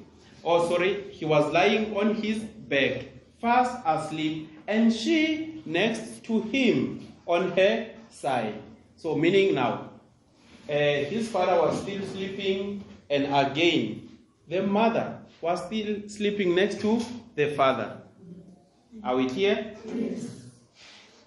Oh, 0.44 0.70
sorry. 0.70 1.10
He 1.12 1.26
was 1.26 1.52
lying 1.52 1.98
on 1.98 2.16
his 2.16 2.40
back, 2.40 3.06
fast 3.42 3.78
asleep, 3.86 4.50
and 4.68 4.94
she 4.94 5.64
next 5.66 6.24
to 6.26 6.42
him 6.42 7.14
on 7.26 7.52
her 7.52 7.90
side. 8.10 8.62
So, 8.96 9.16
meaning 9.16 9.56
now, 9.56 9.90
uh, 10.70 10.74
his 10.74 11.30
father 11.30 11.60
was 11.60 11.82
still 11.82 12.02
sleeping, 12.06 12.84
and 13.10 13.34
again, 13.34 14.10
the 14.48 14.62
mother 14.62 15.20
was 15.42 15.66
still 15.66 16.08
sleeping 16.08 16.54
next 16.54 16.80
to 16.82 17.02
the 17.36 17.52
father. 17.56 18.02
Are 19.04 19.16
we 19.16 19.28
clear? 19.30 19.76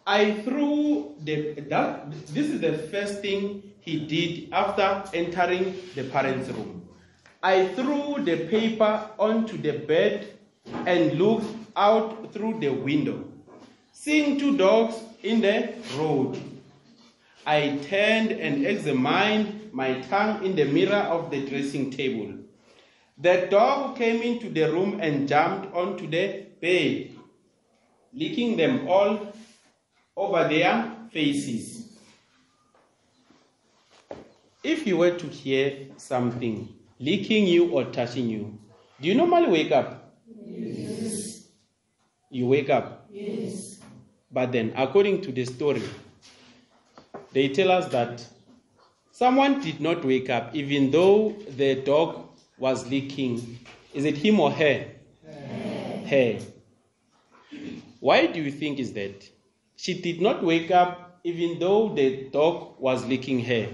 I 0.07 0.33
threw 0.43 1.15
the 1.23 1.55
that 1.71 2.11
this 2.29 2.49
is 2.49 2.61
the 2.61 2.79
first 2.91 3.21
thing 3.21 3.63
he 3.81 4.05
did 4.07 4.53
after 4.53 5.05
entering 5.17 5.75
the 5.95 6.05
parents' 6.05 6.49
room. 6.51 6.82
I 7.43 7.67
threw 7.75 8.23
the 8.23 8.47
paper 8.47 9.11
onto 9.19 9.57
the 9.59 9.73
bed 9.73 10.29
and 10.87 11.19
looked 11.19 11.47
out 11.75 12.33
through 12.33 12.61
the 12.61 12.69
window, 12.69 13.25
seeing 13.93 14.39
two 14.39 14.57
dogs 14.57 14.95
in 15.25 15.41
the 15.41 15.75
road. 15.97 16.41
I 17.45 17.81
turned 17.83 18.31
and 18.31 18.65
examined 18.65 19.73
my 19.73 20.03
tongue 20.03 20.45
in 20.45 20.55
the 20.55 20.67
mirror 20.67 21.03
of 21.11 21.33
the 21.33 21.45
dressing 21.45 21.91
table. 21.91 22.33
The 23.19 23.49
dog 23.51 23.97
came 23.97 24.23
into 24.23 24.49
the 24.49 24.71
room 24.71 25.01
and 25.01 25.27
jumped 25.27 25.75
onto 25.75 26.07
the 26.07 26.47
bed, 26.61 27.11
licking 28.15 28.57
them 28.57 28.87
all 28.87 29.33
over 30.17 30.47
their 30.47 30.95
faces. 31.11 31.99
If 34.63 34.87
you 34.87 34.99
were 34.99 35.19
to 35.19 35.27
hear 35.27 35.89
something 35.97 36.69
licking 36.99 37.47
you 37.47 37.71
or 37.71 37.85
touching 37.85 38.29
you, 38.29 38.59
do 39.01 39.09
you 39.09 39.15
normally 39.15 39.49
wake 39.49 39.73
up? 39.73 40.15
Yes. 40.47 41.49
You 42.31 42.47
wake 42.47 42.71
up? 42.71 43.07
Yes. 43.11 43.81
But 44.31 44.53
then, 44.53 44.73
according 44.77 45.21
to 45.23 45.33
the 45.33 45.45
story, 45.45 45.83
they 47.33 47.49
tell 47.49 47.71
us 47.71 47.89
that 47.93 48.27
someone 49.11 49.61
did 49.61 49.81
not 49.81 50.05
wake 50.05 50.31
up 50.31 50.55
even 50.55 50.91
though 50.91 51.35
the 51.57 51.77
dog 51.77 52.29
was 52.59 52.89
licking. 52.89 53.59
Is 53.93 54.05
it 54.05 54.17
him 54.17 54.41
or 54.41 54.51
her? 54.51 54.87
Her. 56.07 56.39
Why 58.01 58.27
do 58.27 58.43
you 58.43 58.51
think 58.51 58.79
is 58.79 58.93
that? 58.95 59.29
She 59.77 60.01
did 60.01 60.21
not 60.21 60.43
wake 60.43 60.71
up 60.71 61.21
even 61.25 61.59
though 61.59 61.95
the 61.95 62.29
dog 62.31 62.81
was 62.81 63.05
licking 63.07 63.45
her. 63.45 63.69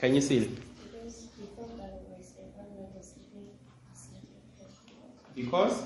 Can 0.00 0.14
you 0.14 0.22
see 0.22 0.38
it? 0.38 0.50
Because 5.34 5.82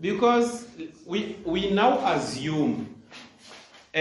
because 0.00 0.66
we 1.04 1.36
we 1.44 1.70
now 1.70 1.98
assume 2.14 3.02
uh, 3.92 4.00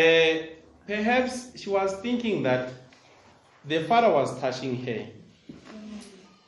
perhaps 0.85 1.57
she 1.59 1.71
was 1.71 1.95
thinking 2.01 2.43
that 2.43 2.71
the 3.65 3.83
father 3.85 4.11
was 4.11 4.39
touching 4.39 4.85
her. 4.85 5.07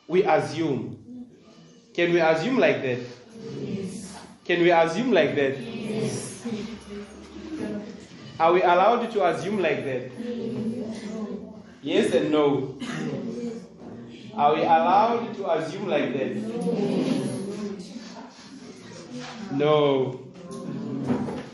We 0.07 0.23
assume. 0.23 1.25
Can 1.95 2.13
we 2.13 2.19
assume 2.19 2.59
like 2.59 2.83
that? 2.83 2.99
Can 4.45 4.61
we 4.61 4.71
assume 4.71 5.11
like 5.11 5.33
that? 5.35 6.20
Are 8.41 8.53
we 8.53 8.63
allowed 8.63 9.11
to 9.11 9.25
assume 9.27 9.59
like 9.61 9.83
that? 9.85 10.09
Yes 11.83 12.11
and 12.15 12.31
no. 12.31 12.75
Are 14.35 14.55
we 14.55 14.61
allowed 14.63 15.35
to 15.35 15.51
assume 15.51 15.87
like 15.87 16.11
that? 16.13 16.31
No. 19.51 20.21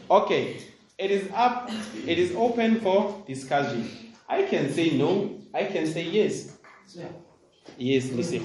Okay. 0.09 0.61
It 0.97 1.11
is 1.11 1.29
up, 1.35 1.69
it 2.05 2.17
is 2.17 2.33
open 2.37 2.79
for 2.79 3.21
discussion. 3.27 4.13
I 4.29 4.43
can 4.43 4.71
say 4.71 4.91
no, 4.91 5.41
I 5.53 5.65
can 5.65 5.85
say 5.87 6.03
yes. 6.03 6.57
Yes, 7.77 8.05
Mr. 8.05 8.41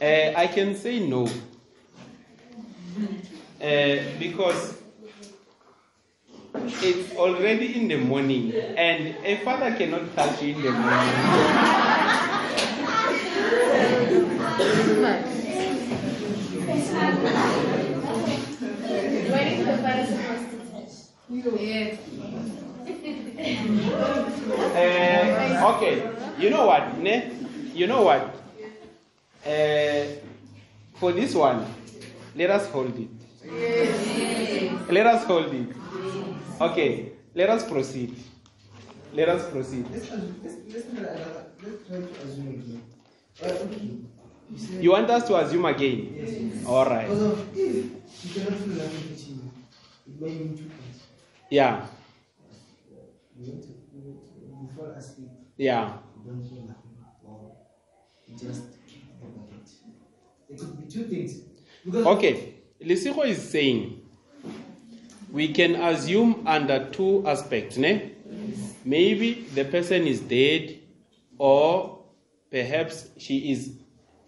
Uh, 0.00 0.32
I 0.40 0.46
can 0.46 0.74
say 0.74 1.00
no. 1.06 1.26
Uh, 3.60 3.96
because 4.18 4.87
it's 6.82 7.16
already 7.16 7.74
in 7.80 7.88
the 7.88 7.96
morning 7.96 8.52
and 8.76 9.14
a 9.24 9.36
father 9.44 9.74
cannot 9.76 10.14
touch 10.14 10.42
you 10.42 10.54
in 10.56 10.62
the 10.62 10.70
morning. 10.70 11.14
The 19.58 19.76
father 19.82 20.06
supposed 20.06 20.50
to 20.50 20.56
touch? 20.70 20.92
Uh, 24.74 25.74
okay, 25.76 25.94
you 26.38 26.50
know 26.50 26.66
what, 26.66 26.98
ne? 26.98 27.30
You 27.74 27.86
know 27.86 28.02
what? 28.02 28.34
Uh, 29.46 30.04
for 30.94 31.12
this 31.12 31.34
one, 31.34 31.64
let 32.34 32.50
us 32.50 32.68
hold 32.68 32.96
it. 32.98 33.08
Let 34.90 35.06
us 35.06 35.24
hold 35.24 35.52
it. 35.54 35.68
Okay, 36.60 37.12
let 37.34 37.50
us 37.50 37.68
proceed. 37.68 38.16
Let 39.12 39.28
us 39.28 39.48
proceed. 39.50 39.86
Let's, 39.92 40.10
let's, 40.10 40.24
let's, 40.68 40.86
let's 41.62 41.86
try 41.86 41.96
to 41.98 42.10
assume 42.24 42.48
again. 42.48 42.82
Uh. 43.42 44.80
You 44.80 44.90
want 44.92 45.10
us 45.10 45.28
to 45.28 45.36
assume 45.36 45.64
again? 45.66 46.14
yes. 46.16 46.66
All 46.66 46.84
right. 46.84 47.02
Because 47.08 47.22
of 47.22 47.48
if 47.56 47.84
you 48.24 48.34
cannot 48.42 48.58
feel 48.58 48.74
like 48.74 48.90
it 48.90 50.20
may 50.20 50.28
mean 50.30 50.56
two 50.56 50.64
things. 50.64 51.02
Yeah, 51.50 51.86
You 53.38 53.52
to, 53.52 53.68
you, 53.94 54.68
fall 54.76 54.86
asleep, 54.96 55.28
yeah. 55.56 55.92
you 56.24 56.30
don't 56.30 56.44
feel 56.44 56.74
or 57.24 57.56
just 58.38 58.62
forget 59.20 59.48
it. 59.54 59.70
It 60.54 60.58
could 60.58 60.76
be 60.78 60.92
two 60.92 61.04
things. 61.04 61.40
Because 61.84 62.06
Okay, 62.06 62.54
Lisiko 62.82 63.24
is 63.26 63.40
saying 63.50 64.02
we 65.30 65.52
can 65.52 65.74
assume 65.74 66.46
under 66.46 66.88
two 66.90 67.26
aspects, 67.26 67.76
ne? 67.76 68.12
Maybe 68.84 69.46
the 69.54 69.64
person 69.64 70.06
is 70.06 70.20
dead, 70.20 70.78
or 71.36 71.98
perhaps 72.50 73.08
she 73.18 73.52
is 73.52 73.72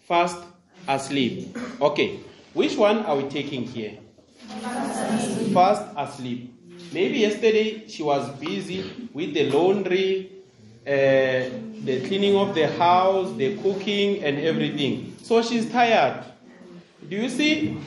fast 0.06 0.38
asleep. 0.86 1.56
Okay, 1.80 2.20
which 2.52 2.76
one 2.76 2.98
are 3.06 3.16
we 3.16 3.28
taking 3.28 3.62
here? 3.62 3.98
Fast 5.52 5.86
asleep. 5.96 6.54
Maybe 6.92 7.18
yesterday 7.20 7.86
she 7.88 8.02
was 8.02 8.28
busy 8.38 9.08
with 9.12 9.32
the 9.32 9.48
laundry, 9.50 10.32
uh, 10.86 10.90
the 10.90 12.02
cleaning 12.06 12.36
of 12.36 12.54
the 12.54 12.66
house, 12.66 13.32
the 13.36 13.56
cooking, 13.58 14.24
and 14.24 14.38
everything. 14.38 15.16
So 15.22 15.40
she's 15.42 15.70
tired. 15.70 16.24
Do 17.08 17.16
you 17.16 17.28
see 17.28 17.78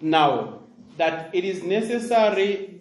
now 0.00 0.61
that 0.96 1.34
it 1.34 1.44
is 1.44 1.62
necessary 1.62 2.80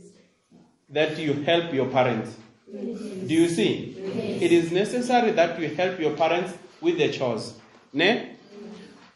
that 0.90 1.18
you 1.18 1.34
help 1.34 1.74
your 1.74 1.88
parents? 1.88 2.36
Do 2.72 3.34
you 3.34 3.48
see? 3.50 3.96
It 4.42 4.52
is 4.52 4.72
necessary 4.72 5.32
that 5.32 5.60
you 5.60 5.70
help 5.76 6.00
your 6.00 6.16
parents 6.16 6.54
with 6.80 6.98
the 6.98 7.12
chores. 7.12 7.54
Ne? 7.94 8.36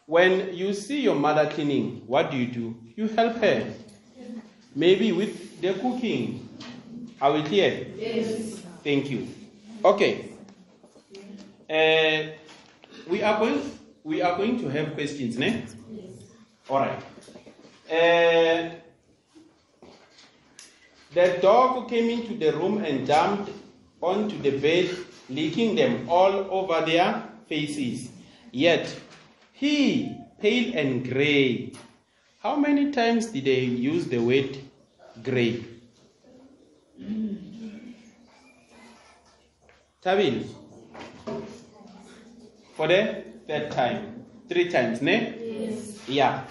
When 0.05 0.53
you 0.53 0.73
see 0.73 1.01
your 1.01 1.15
mother 1.15 1.49
cleaning, 1.49 2.03
what 2.05 2.31
do 2.31 2.37
you 2.37 2.47
do? 2.47 2.75
You 2.95 3.07
help 3.07 3.37
her. 3.37 3.73
Maybe 4.75 5.11
with 5.11 5.61
the 5.61 5.73
cooking. 5.73 6.47
Are 7.21 7.31
we 7.33 7.43
clear? 7.43 7.87
Yes. 7.97 8.61
Thank 8.83 9.09
you. 9.09 9.27
Okay. 9.83 10.29
Uh, 11.69 12.31
we 13.07 13.23
are 13.23 13.39
going. 13.39 13.71
We 14.03 14.21
are 14.21 14.37
going 14.37 14.59
to 14.59 14.69
have 14.69 14.93
questions, 14.93 15.37
ne? 15.37 15.63
Yes. 15.89 16.11
All 16.69 16.79
right. 16.79 17.01
Uh, 17.89 18.75
the 21.15 21.39
dog 21.41 21.89
came 21.89 22.09
into 22.11 22.35
the 22.35 22.53
room 22.53 22.83
and 22.83 23.07
jumped 23.07 23.49
onto 24.01 24.37
the 24.41 24.59
bed, 24.59 24.95
licking 25.29 25.75
them 25.75 26.07
all 26.07 26.33
over 26.51 26.85
their 26.85 27.23
faces. 27.47 28.11
Yet 28.51 28.93
he, 29.53 30.15
pale 30.39 30.77
and 30.77 31.09
gray. 31.09 31.73
How 32.39 32.55
many 32.55 32.91
times 32.91 33.27
did 33.27 33.45
they 33.45 33.61
use 33.61 34.05
the 34.05 34.19
word 34.19 34.59
gray. 35.23 35.63
Tabil. 40.03 40.45
For 42.75 42.87
the 42.87 43.23
third 43.47 43.71
time. 43.71 44.25
Three 44.49 44.69
times, 44.69 45.01
ne? 45.01 45.33
Yes. 45.39 46.07
Yeah. 46.07 46.43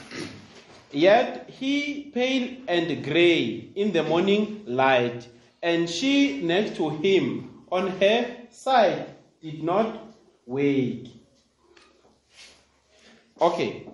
Yet 0.94 1.50
he 1.50 2.12
pale 2.14 2.56
and 2.68 3.02
gray 3.02 3.68
in 3.74 3.90
the 3.92 4.04
morning 4.04 4.62
light, 4.64 5.26
and 5.60 5.90
she 5.90 6.40
next 6.40 6.76
to 6.76 6.90
him 6.90 7.64
on 7.72 7.88
her 7.98 8.46
side 8.50 9.10
did 9.42 9.64
not 9.64 10.14
wake. 10.46 11.08
Okay. 13.40 13.88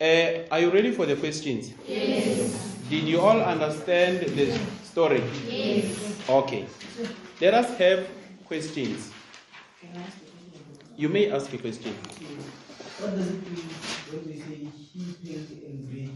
Uh, 0.00 0.50
are 0.50 0.58
you 0.58 0.70
ready 0.70 0.90
for 0.90 1.06
the 1.06 1.14
questions? 1.14 1.72
Yes. 1.86 2.74
Did 2.90 3.04
you 3.04 3.20
all 3.20 3.40
understand 3.40 4.26
the 4.26 4.58
story? 4.82 5.22
Yes. 5.46 6.18
Okay. 6.28 6.66
Let 7.40 7.54
us 7.54 7.78
have 7.78 8.08
questions. 8.46 9.12
You 10.96 11.08
may 11.08 11.30
ask 11.30 11.52
a 11.54 11.58
question. 11.58 11.94
What 13.02 13.16
does 13.16 13.26
it 13.30 13.42
mean 13.50 13.64
when 14.12 14.26
we 14.28 14.34
say 14.38 14.54
he 14.94 15.00
pale 15.24 15.42
and 15.66 15.90
gray? 15.90 16.08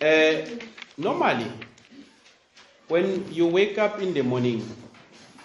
Uh, 0.00 0.64
normally, 0.96 1.52
when 2.88 3.30
you 3.30 3.46
wake 3.46 3.76
up 3.76 4.00
in 4.00 4.14
the 4.14 4.22
morning, 4.22 4.66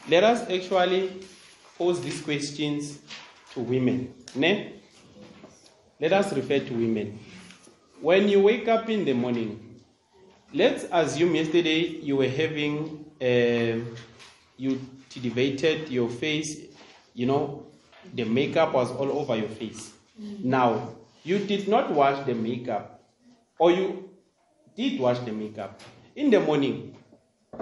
let 0.08 0.24
us 0.24 0.50
actually 0.50 1.20
pose 1.78 2.00
these 2.00 2.22
questions 2.22 3.00
to 3.52 3.60
women. 3.60 4.14
Ne? 4.36 4.72
Let 6.00 6.14
us 6.14 6.32
refer 6.32 6.60
to 6.60 6.74
women. 6.74 7.20
When 8.00 8.30
you 8.30 8.40
wake 8.40 8.70
up 8.70 8.90
in 8.90 9.04
the 9.04 9.12
morning, 9.12 9.82
let's 10.54 10.86
assume 10.90 11.36
yesterday 11.36 11.80
you 12.02 12.16
were 12.16 12.30
having, 12.30 13.04
uh, 13.22 13.84
you 14.56 14.80
debated 15.10 15.90
your 15.90 16.08
face, 16.10 16.58
you 17.14 17.26
know, 17.26 17.65
the 18.14 18.24
makeup 18.24 18.74
was 18.74 18.92
all 18.92 19.12
over 19.20 19.36
your 19.36 19.50
face. 19.50 19.92
Now, 20.44 20.90
you 21.24 21.40
did 21.40 21.68
not 21.68 21.92
wash 21.92 22.26
the 22.26 22.34
makeup, 22.34 23.04
or 23.60 23.72
you 23.72 24.10
did 24.76 25.00
wash 25.00 25.20
the 25.20 25.32
makeup. 25.32 25.82
In 26.16 26.30
the 26.30 26.40
morning, 26.40 26.96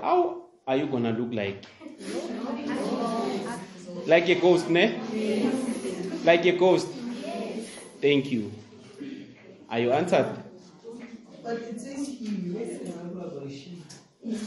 how 0.01 0.43
are 0.67 0.75
you 0.77 0.87
gonna 0.87 1.11
look 1.11 1.33
like? 1.33 1.63
Like 4.05 4.27
a 4.29 4.35
ghost, 4.35 4.69
ne? 4.69 4.99
Like 6.23 6.45
a 6.45 6.51
ghost. 6.57 6.87
Thank 8.01 8.31
you. 8.31 8.51
Are 9.69 9.79
you 9.79 9.91
answered? 9.91 10.27
But 11.41 11.53
it 11.57 11.79
says 11.79 12.07
he, 12.07 12.27
what's 12.51 12.79
the 12.79 12.97
number 12.97 13.25
about 13.25 13.49
she? 13.49 13.81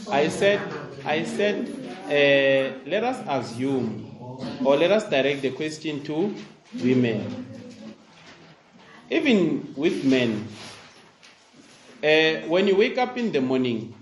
I 0.09 0.29
said, 0.29 0.61
I 1.05 1.23
said, 1.23 1.67
uh, 2.05 2.89
let 2.89 3.03
us 3.03 3.23
assume, 3.27 4.16
or 4.63 4.75
let 4.77 4.91
us 4.91 5.09
direct 5.09 5.41
the 5.41 5.51
question 5.51 6.03
to 6.03 6.33
women. 6.81 7.45
Even 9.09 9.73
with 9.75 10.03
men, 10.03 10.47
uh, 12.03 12.47
when 12.47 12.67
you 12.67 12.75
wake 12.75 12.97
up 12.97 13.17
in 13.17 13.31
the 13.31 13.41
morning, 13.41 13.93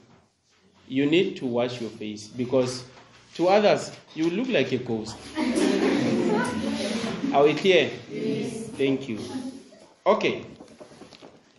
you 0.87 1.05
need 1.05 1.37
to 1.37 1.45
wash 1.45 1.79
your 1.81 1.89
face 1.91 2.27
because 2.27 2.83
to 3.35 3.47
others 3.47 3.91
you 4.15 4.29
look 4.29 4.47
like 4.49 4.71
a 4.71 4.77
ghost. 4.77 5.15
Are 7.33 7.43
we 7.43 7.53
clear? 7.53 7.91
Yes. 8.09 8.67
Thank 8.77 9.09
you. 9.09 9.19
Okay. 10.05 10.45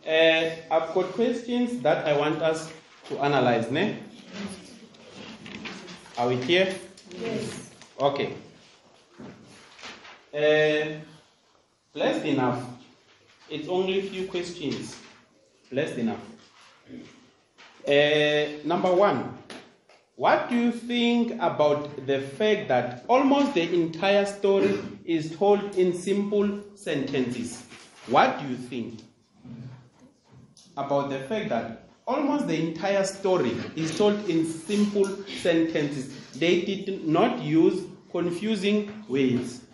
Uh, 0.07 0.51
I've 0.71 0.95
got 0.95 1.13
questions 1.13 1.81
that 1.83 2.07
I 2.07 2.17
want 2.17 2.41
us 2.41 2.73
to 3.09 3.19
analyze. 3.19 3.71
Ne? 3.71 3.97
Are 6.17 6.29
we 6.29 6.37
clear? 6.39 6.75
Yes. 7.21 7.71
Okay. 8.01 8.33
Uh, 10.37 10.99
blessed 11.95 12.27
enough. 12.27 12.63
It's 13.49 13.69
only 13.69 14.01
a 14.01 14.03
few 14.03 14.27
questions. 14.27 14.95
Blessed 15.71 15.97
enough. 15.97 16.21
Uh, 17.89 18.61
number 18.63 18.93
one, 18.93 19.39
what 20.17 20.51
do 20.51 20.57
you 20.57 20.73
think 20.73 21.33
about 21.41 22.07
the 22.07 22.21
fact 22.21 22.69
that 22.69 23.07
almost 23.09 23.55
the 23.55 23.63
entire 23.73 24.27
story 24.27 24.79
is 25.07 25.35
told 25.35 25.75
in 25.77 25.95
simple 25.95 26.61
sentences? 26.75 27.65
What 28.09 28.39
do 28.39 28.49
you 28.49 28.57
think 28.57 29.01
about 30.77 31.09
the 31.09 31.21
fact 31.21 31.49
that 31.49 31.89
almost 32.07 32.47
the 32.47 32.61
entire 32.61 33.05
story 33.05 33.57
is 33.75 33.97
told 33.97 34.29
in 34.29 34.45
simple 34.45 35.07
sentences? 35.41 36.15
They 36.33 36.61
did 36.61 37.09
not 37.09 37.41
use 37.41 37.85
confusing 38.13 39.03
words. 39.09 39.66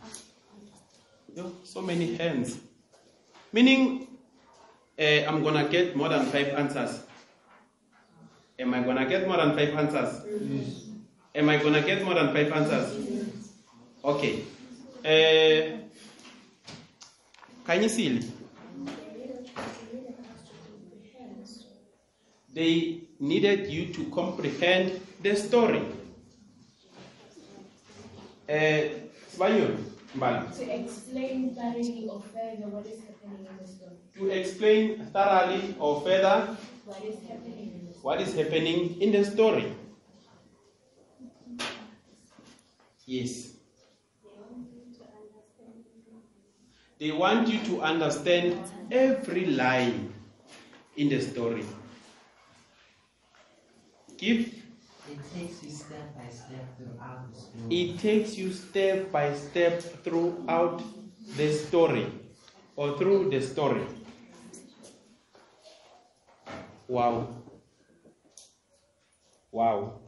You 1.34 1.42
know, 1.42 1.52
so 1.64 1.80
many 1.80 2.14
hands. 2.16 2.58
Meaning, 3.52 4.06
uh, 4.98 5.02
I'm 5.02 5.42
gonna 5.42 5.66
get 5.68 5.96
more 5.96 6.10
than 6.10 6.26
five 6.26 6.48
answers. 6.48 7.00
Am 8.58 8.74
I 8.74 8.82
gonna 8.82 9.06
get 9.08 9.26
more 9.26 9.38
than 9.38 9.56
five 9.56 9.74
answers? 9.74 10.24
Yes. 10.26 10.84
Am 11.34 11.48
I 11.48 11.56
gonna 11.56 11.80
get 11.80 12.04
more 12.04 12.14
than 12.14 12.34
five 12.34 12.52
answers? 12.52 13.08
Yes. 13.08 13.48
Okay. 14.04 14.44
Uh, 15.04 15.78
can 17.66 17.82
you 17.82 17.88
see? 17.88 18.30
They 22.52 23.00
needed 23.18 23.70
you 23.70 23.86
to 23.94 24.04
comprehend 24.10 25.00
the 25.22 25.34
story. 25.34 25.80
Uh, 28.46 28.82
Spanyo, 29.32 29.78
Mbala. 30.14 30.54
To 30.56 30.64
explain 30.80 31.54
thoroughly 31.54 32.06
or 32.08 32.20
further 32.20 32.66
what 32.68 32.86
is 32.86 33.00
happening 33.00 33.46
in 33.48 33.56
the 33.60 33.68
story. 33.68 33.96
To 34.18 34.28
explain 34.30 35.06
thoroughly 35.12 35.74
or 35.78 36.00
further 36.02 36.56
What 36.84 37.02
is 37.04 37.16
happening 37.28 37.70
in 37.80 37.86
the 37.86 37.92
story. 37.92 38.02
what 38.02 38.20
is 38.20 38.34
happening 38.34 39.00
in 39.00 39.12
the 39.12 39.24
story. 39.24 39.72
Yes. 43.06 43.48
They 46.98 47.10
want 47.10 47.48
you 47.48 47.58
to 47.66 47.80
understand 47.82 48.58
every 48.90 49.46
line 49.46 50.12
in 50.96 51.08
the 51.08 51.20
story. 51.20 51.64
Give 54.16 54.46
It 55.08 55.18
takes 55.32 55.62
you 55.62 55.70
step 55.70 56.14
by 56.16 56.28
step 56.30 56.76
throughout 56.76 57.28
the 57.32 57.32
story. 57.34 57.68
it 57.70 57.98
takes 57.98 58.36
you 58.38 58.52
step 58.52 59.12
by 59.12 59.34
step 59.34 59.80
throughout 60.04 60.82
the 61.36 61.52
story 61.52 62.06
or 62.76 62.96
through 62.98 63.30
the 63.30 63.40
story. 63.40 63.84
Wow. 66.88 67.28
Wow. 69.52 70.00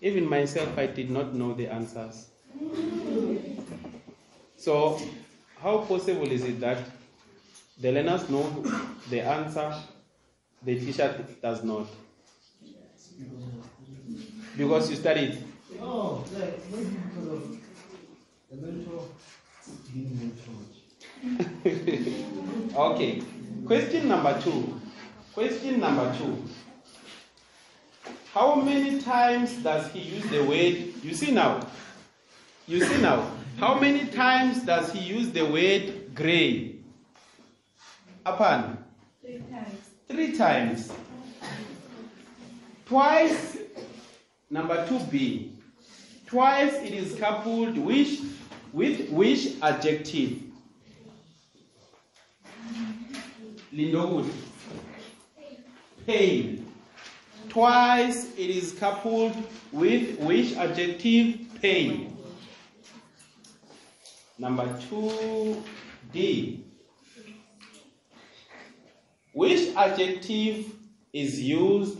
Even 0.00 0.28
myself, 0.28 0.78
I 0.78 0.86
did 0.86 1.10
not 1.10 1.34
know 1.34 1.54
the 1.54 1.68
answers. 1.68 2.28
So, 4.56 5.00
how 5.60 5.78
possible 5.78 6.30
is 6.30 6.44
it 6.44 6.60
that 6.60 6.78
the 7.80 7.92
learners 7.92 8.28
know 8.30 8.44
the 9.10 9.20
answer, 9.22 9.74
the 10.62 10.78
teacher 10.78 11.24
does 11.42 11.64
not? 11.64 11.88
Because 14.60 14.90
you 14.90 14.96
studied. 14.96 15.38
Oh, 15.80 16.22
like 16.34 16.70
maybe 16.70 16.84
because 16.90 17.28
of 17.28 17.56
the 18.50 18.56
mentor 18.56 19.04
didn't 19.90 20.20
know 20.20 20.32
so 20.44 20.50
much. 21.64 22.92
Okay. 22.92 23.22
Question 23.66 24.08
number 24.08 24.38
two. 24.42 24.78
Question 25.32 25.80
number 25.80 26.14
two. 26.18 26.44
How 28.34 28.56
many 28.56 29.00
times 29.00 29.54
does 29.62 29.90
he 29.92 30.00
use 30.00 30.24
the 30.28 30.44
word? 30.44 30.92
You 31.02 31.14
see 31.14 31.30
now. 31.30 31.66
You 32.66 32.84
see 32.84 33.00
now. 33.00 33.30
How 33.58 33.80
many 33.80 34.08
times 34.08 34.62
does 34.64 34.92
he 34.92 35.00
use 35.00 35.30
the 35.30 35.46
word 35.46 36.14
gray? 36.14 36.76
Upon 38.26 38.76
Three 39.22 39.38
times. 39.38 39.80
three 40.06 40.36
times. 40.36 40.92
Twice. 42.84 43.56
Number 44.52 44.84
two 44.88 44.98
B. 45.10 45.52
Twice 46.26 46.74
it 46.74 46.92
is 46.92 47.16
coupled 47.18 47.78
with 47.78 48.20
which 49.10 49.56
adjective? 49.62 50.42
Lindowood. 53.72 54.28
Pale. 56.04 56.56
Twice 57.48 58.32
it 58.36 58.50
is 58.50 58.72
coupled 58.72 59.36
with 59.70 60.18
which 60.18 60.56
adjective? 60.56 61.46
Pale. 61.62 62.12
Number 64.36 64.80
two 64.88 65.62
D. 66.12 66.64
Which 69.32 69.76
adjective 69.76 70.72
is 71.12 71.40
used 71.40 71.98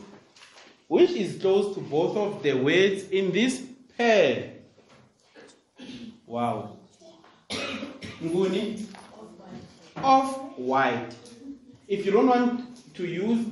which 0.91 1.13
is 1.13 1.41
close 1.41 1.73
to 1.73 1.81
both 1.81 2.17
of 2.17 2.43
the 2.43 2.53
words 2.53 3.05
in 3.11 3.31
this 3.31 3.63
pair. 3.97 4.55
Wow. 6.27 6.79
Nguni? 8.21 8.87
Of 9.99 10.59
white. 10.59 11.15
If 11.87 12.05
you 12.05 12.11
don't 12.11 12.27
want 12.27 12.95
to 12.95 13.07
use, 13.07 13.47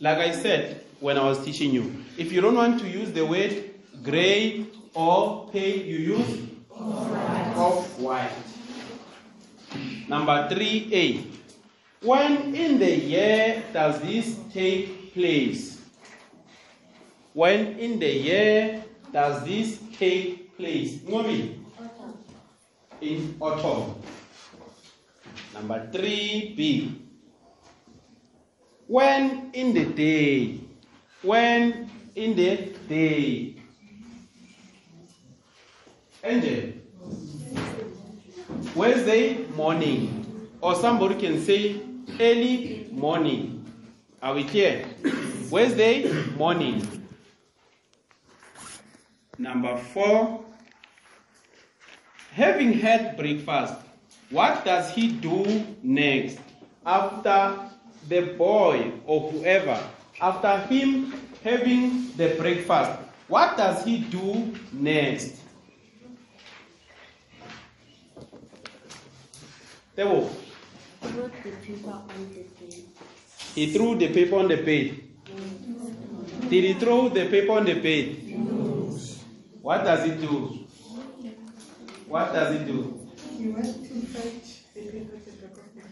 like 0.00 0.16
I 0.16 0.32
said 0.32 0.82
when 1.00 1.18
I 1.18 1.24
was 1.24 1.44
teaching 1.44 1.72
you, 1.72 1.92
if 2.16 2.32
you 2.32 2.40
don't 2.40 2.56
want 2.56 2.80
to 2.80 2.88
use 2.88 3.12
the 3.12 3.26
word 3.26 3.68
gray 4.02 4.64
or 4.94 5.46
pale, 5.52 5.84
you 5.84 6.16
use 6.16 6.48
of 6.70 8.00
white. 8.00 8.32
Number 10.08 10.48
3a. 10.50 11.22
When 12.00 12.54
in 12.54 12.78
the 12.78 12.96
year 12.96 13.62
does 13.74 14.00
this 14.00 14.38
take 14.54 15.12
place? 15.12 15.77
When 17.38 17.78
in 17.78 18.00
the 18.00 18.10
year 18.10 18.82
does 19.12 19.44
this 19.46 19.78
take 19.94 20.58
place? 20.58 20.98
Ngobi? 21.06 21.54
In 23.00 23.36
autumn. 23.38 23.94
Number 25.54 25.86
3b. 25.94 26.98
When 28.88 29.50
in 29.52 29.72
the 29.72 29.84
day? 29.84 30.58
When 31.22 31.88
in 32.16 32.34
the 32.34 32.74
day? 32.88 33.54
Angel. 36.24 36.72
Wednesday 38.74 39.46
morning. 39.54 40.26
Or 40.60 40.74
somebody 40.74 41.14
can 41.14 41.40
say 41.40 41.80
early 42.18 42.88
morning. 42.90 43.64
Are 44.20 44.34
we 44.34 44.42
clear? 44.42 44.86
Wednesday 45.52 46.10
morning. 46.36 46.97
Number 49.38 49.78
four. 49.78 50.44
Having 52.32 52.72
had 52.74 53.16
breakfast, 53.16 53.74
what 54.30 54.64
does 54.64 54.90
he 54.90 55.08
do 55.12 55.64
next? 55.82 56.38
After 56.84 57.70
the 58.08 58.34
boy 58.36 58.92
or 59.06 59.30
whoever, 59.30 59.78
after 60.20 60.58
him 60.66 61.14
having 61.44 62.12
the 62.16 62.34
breakfast, 62.38 62.98
what 63.28 63.56
does 63.56 63.84
he 63.84 63.98
do 63.98 64.54
next? 64.72 65.36
Page. 69.96 70.28
he 73.54 73.72
threw 73.72 73.96
the 73.96 74.08
paper 74.08 74.36
on 74.36 74.48
the 74.48 74.56
bed. 74.56 75.00
Did 76.50 76.64
he 76.64 76.74
throw 76.74 77.08
the 77.08 77.26
paper 77.26 77.52
on 77.52 77.64
the 77.64 77.74
bed? 77.74 78.28
What 79.68 79.84
does 79.84 80.08
it 80.08 80.18
do? 80.18 80.64
What 82.06 82.32
does 82.32 82.54
it 82.54 82.66
do? 82.66 83.06
He 83.36 83.48
went 83.48 83.66
to 83.66 84.00
fetch 84.06 84.64
the 84.72 84.80
paper 84.80 85.18
to 85.18 85.30
the 85.42 85.48
coffee 85.48 85.82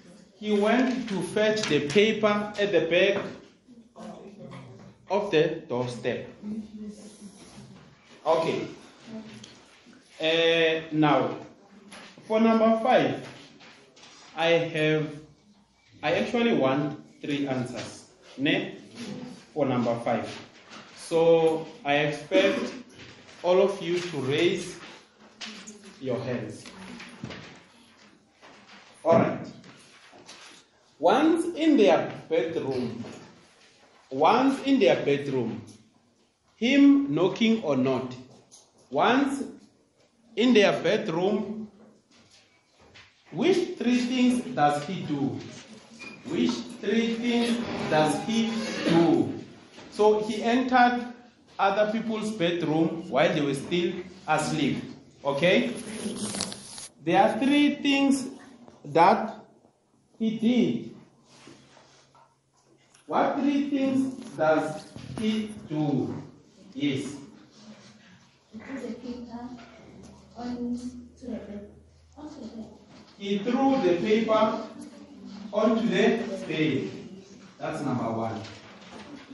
He 0.41 0.59
went 0.59 1.09
to 1.11 1.21
fetch 1.21 1.61
the 1.69 1.81
paper 1.87 2.55
at 2.59 2.73
the 2.73 2.89
back 2.89 3.23
of 5.11 5.31
the 5.31 5.63
doorstep. 5.69 6.27
Okay. 8.25 8.67
Uh, 10.23 10.81
now, 10.93 11.37
for 12.27 12.41
number 12.41 12.81
five, 12.83 13.29
I 14.35 14.47
have, 14.73 15.07
I 16.03 16.13
actually 16.15 16.55
want 16.55 16.99
three 17.21 17.47
answers. 17.47 18.09
Ne? 18.39 18.77
For 19.53 19.67
number 19.67 19.95
five. 20.01 20.27
So 20.97 21.67
I 21.85 21.97
expect 21.97 22.86
all 23.47 23.63
of 23.63 23.81
you 23.81 23.97
to 24.01 24.17
raise 24.23 24.77
your 26.01 26.19
hands. 26.19 26.65
All 29.05 29.21
right. 29.21 29.47
Once 30.99 31.55
in 31.55 31.77
their 31.77 32.13
bedroom, 32.29 33.05
once 34.11 34.61
in 34.65 34.81
their 34.81 34.97
bedroom, 35.05 35.63
him 36.57 37.15
knocking 37.15 37.63
or 37.63 37.77
not, 37.77 38.17
once 38.91 39.45
in 40.35 40.53
their 40.53 40.73
bedroom, 40.83 41.71
which 43.31 43.79
three 43.79 43.99
things 43.99 44.43
does 44.57 44.83
he 44.87 45.03
do? 45.03 45.39
Which 46.27 46.51
three 46.81 47.15
things 47.15 47.65
does 47.91 48.21
he 48.25 48.51
do? 48.89 49.33
So 49.93 50.25
he 50.25 50.43
entered 50.43 51.13
other 51.59 51.93
people's 51.93 52.31
bedroom 52.33 53.09
while 53.09 53.33
they 53.33 53.41
were 53.41 53.55
still 53.55 53.93
asleep. 54.27 54.83
Okay? 55.25 55.73
There 57.05 57.23
are 57.23 57.39
three 57.39 57.77
things 57.77 58.29
that 58.85 59.35
he 60.19 60.39
did. 60.39 60.95
What 63.07 63.39
three 63.39 63.71
things 63.71 64.15
does 64.37 64.85
he 65.19 65.55
do? 65.69 66.23
Yes. 66.75 67.17
He 68.53 68.59
put 68.59 68.83
the 68.83 68.95
paper 68.95 69.49
on 70.37 70.79
the 71.21 71.27
bed. 71.27 71.71
Onto 72.17 72.41
the 72.41 72.47
bed. 72.47 72.67
He 73.19 73.39
threw 73.39 73.81
the 73.83 73.97
paper 74.01 74.61
onto 75.53 75.89
the 75.89 76.19
bed. 76.47 76.91
That's 77.59 77.83
number 77.83 78.11
one. 78.11 78.41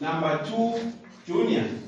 Number 0.00 0.44
two, 0.44 0.92
Junior. 1.26 1.82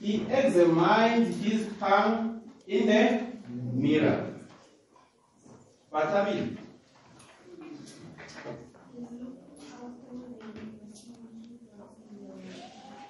He 0.00 0.26
examined 0.30 1.34
his 1.42 1.68
tongue 1.80 2.42
in 2.66 2.86
the 2.86 3.26
mirror. 3.72 4.34
Batabi. 5.92 6.56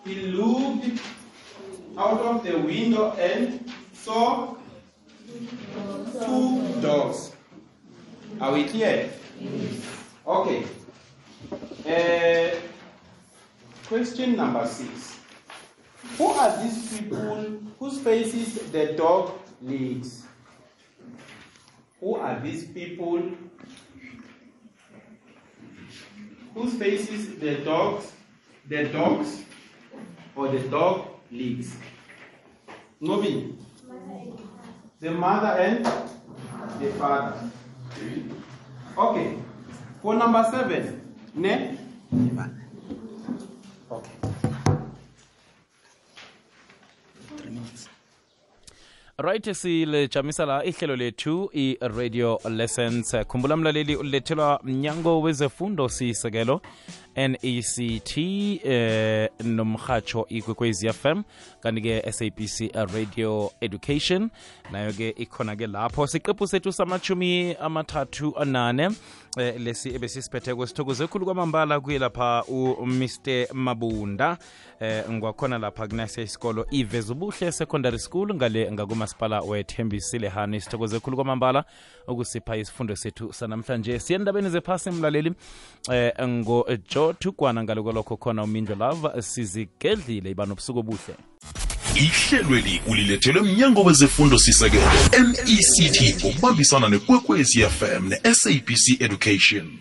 He 0.04 0.14
looked 0.26 1.00
out 1.96 2.20
of 2.20 2.44
the 2.44 2.58
window 2.58 3.12
and 3.12 3.72
saw 3.92 4.54
two 6.12 6.80
dogs. 6.82 7.32
Are 8.40 8.52
we 8.52 8.64
clear? 8.64 9.10
Okay. 10.26 10.64
Uh, 11.86 12.73
question 13.86 14.36
number 14.36 14.66
six. 14.66 15.18
Who 16.18 16.26
are 16.26 16.62
these 16.62 16.98
people 16.98 17.60
whose 17.78 17.98
faces 18.00 18.54
the 18.70 18.92
dog 18.92 19.32
licks? 19.62 20.24
Who 22.00 22.16
are 22.16 22.40
these 22.40 22.64
people 22.66 23.30
whose 26.54 26.74
faces 26.74 27.38
the 27.38 27.56
dogs, 27.64 28.12
the 28.68 28.84
dogs, 28.84 29.42
or 30.36 30.48
the 30.48 30.60
dog 30.68 31.08
licks? 31.30 31.76
Nobi. 33.02 33.56
The 35.00 35.10
mother 35.10 35.58
and 35.60 35.84
the 36.80 36.90
father. 36.98 37.50
Okay. 38.96 39.36
For 40.00 40.14
number 40.14 40.46
seven, 40.50 41.14
ne? 41.34 41.78
Right 49.24 49.52
silijamisela 49.52 50.64
ihlelo 50.64 50.96
lethu 50.96 51.50
i-radio 51.52 52.40
lessons. 52.50 53.16
Khumbula 53.28 53.56
mlaleli 53.56 53.96
ulethelwa 53.96 54.60
mnyango 54.64 55.20
wezefundo 55.20 55.88
sisekelo 55.88 56.60
nect 57.16 58.18
eh, 58.18 59.28
nomhatsho 59.44 60.26
ikwekwez 60.28 60.84
fm 60.92 61.22
kanti-ke 61.62 62.12
sabc 62.12 62.70
radio 62.94 63.50
education. 63.60 64.30
Nayo-ke 64.72 65.14
ikhona-ke 65.16 65.66
lapho. 65.66 66.06
Siqephu 66.06 66.46
sethu 66.46 66.72
samachumi 66.72 67.54
amathathu 67.60 68.34
anane 68.38 68.90
eh, 69.38 69.60
lesi 69.60 69.94
ebesisiphetheko 69.94 70.66
sithokoze 70.66 71.06
khulu 71.06 71.24
kwamambala 71.24 71.80
kuye 71.80 71.98
lapha 71.98 72.44
umr 72.48 73.46
mabunda. 73.52 74.38
Eh, 74.80 75.04
ngwakhona 75.10 75.58
lapha 75.58 75.88
kunase 75.88 76.22
isikolo 76.22 76.66
ivezubuhle 76.70 77.52
secondary 77.52 77.98
school 77.98 78.34
ngale 78.34 78.72
ngakumasipala 78.72 79.40
wethembisile 79.40 80.28
hani. 80.28 80.60
Sithokoze 80.60 81.00
khulu 81.00 81.16
kwamambala 81.16 81.64
ukusipha 82.08 82.56
isifundo 82.56 82.96
sethu 82.96 83.32
sanamhlanje. 83.32 83.98
Siye 83.98 84.18
endabeni 84.18 84.50
zephasi 84.50 84.90
mlaleli 84.90 85.32
eh, 85.92 86.12
ngojo 86.28 87.12
thugwana 87.12 87.64
ngaloko 87.64 87.84
kwalokho 87.84 88.16
khona 88.16 88.42
umindlo 88.42 88.76
lava 88.76 89.22
sizigedlile 89.22 90.30
iba 90.30 90.46
nobusuku 90.46 90.78
obuhle. 90.78 91.14
Ihlelweli 91.94 92.80
ulilethelwe 92.86 93.42
mnyango 93.42 93.82
wezefundo 93.82 94.38
sisekelo 94.38 94.86
mect 95.94 96.24
ngokubambisana 96.24 96.88
nekwekwezi 96.88 97.62
fm 97.62 98.08
ne-sabc 98.08 99.00
education 99.00 99.78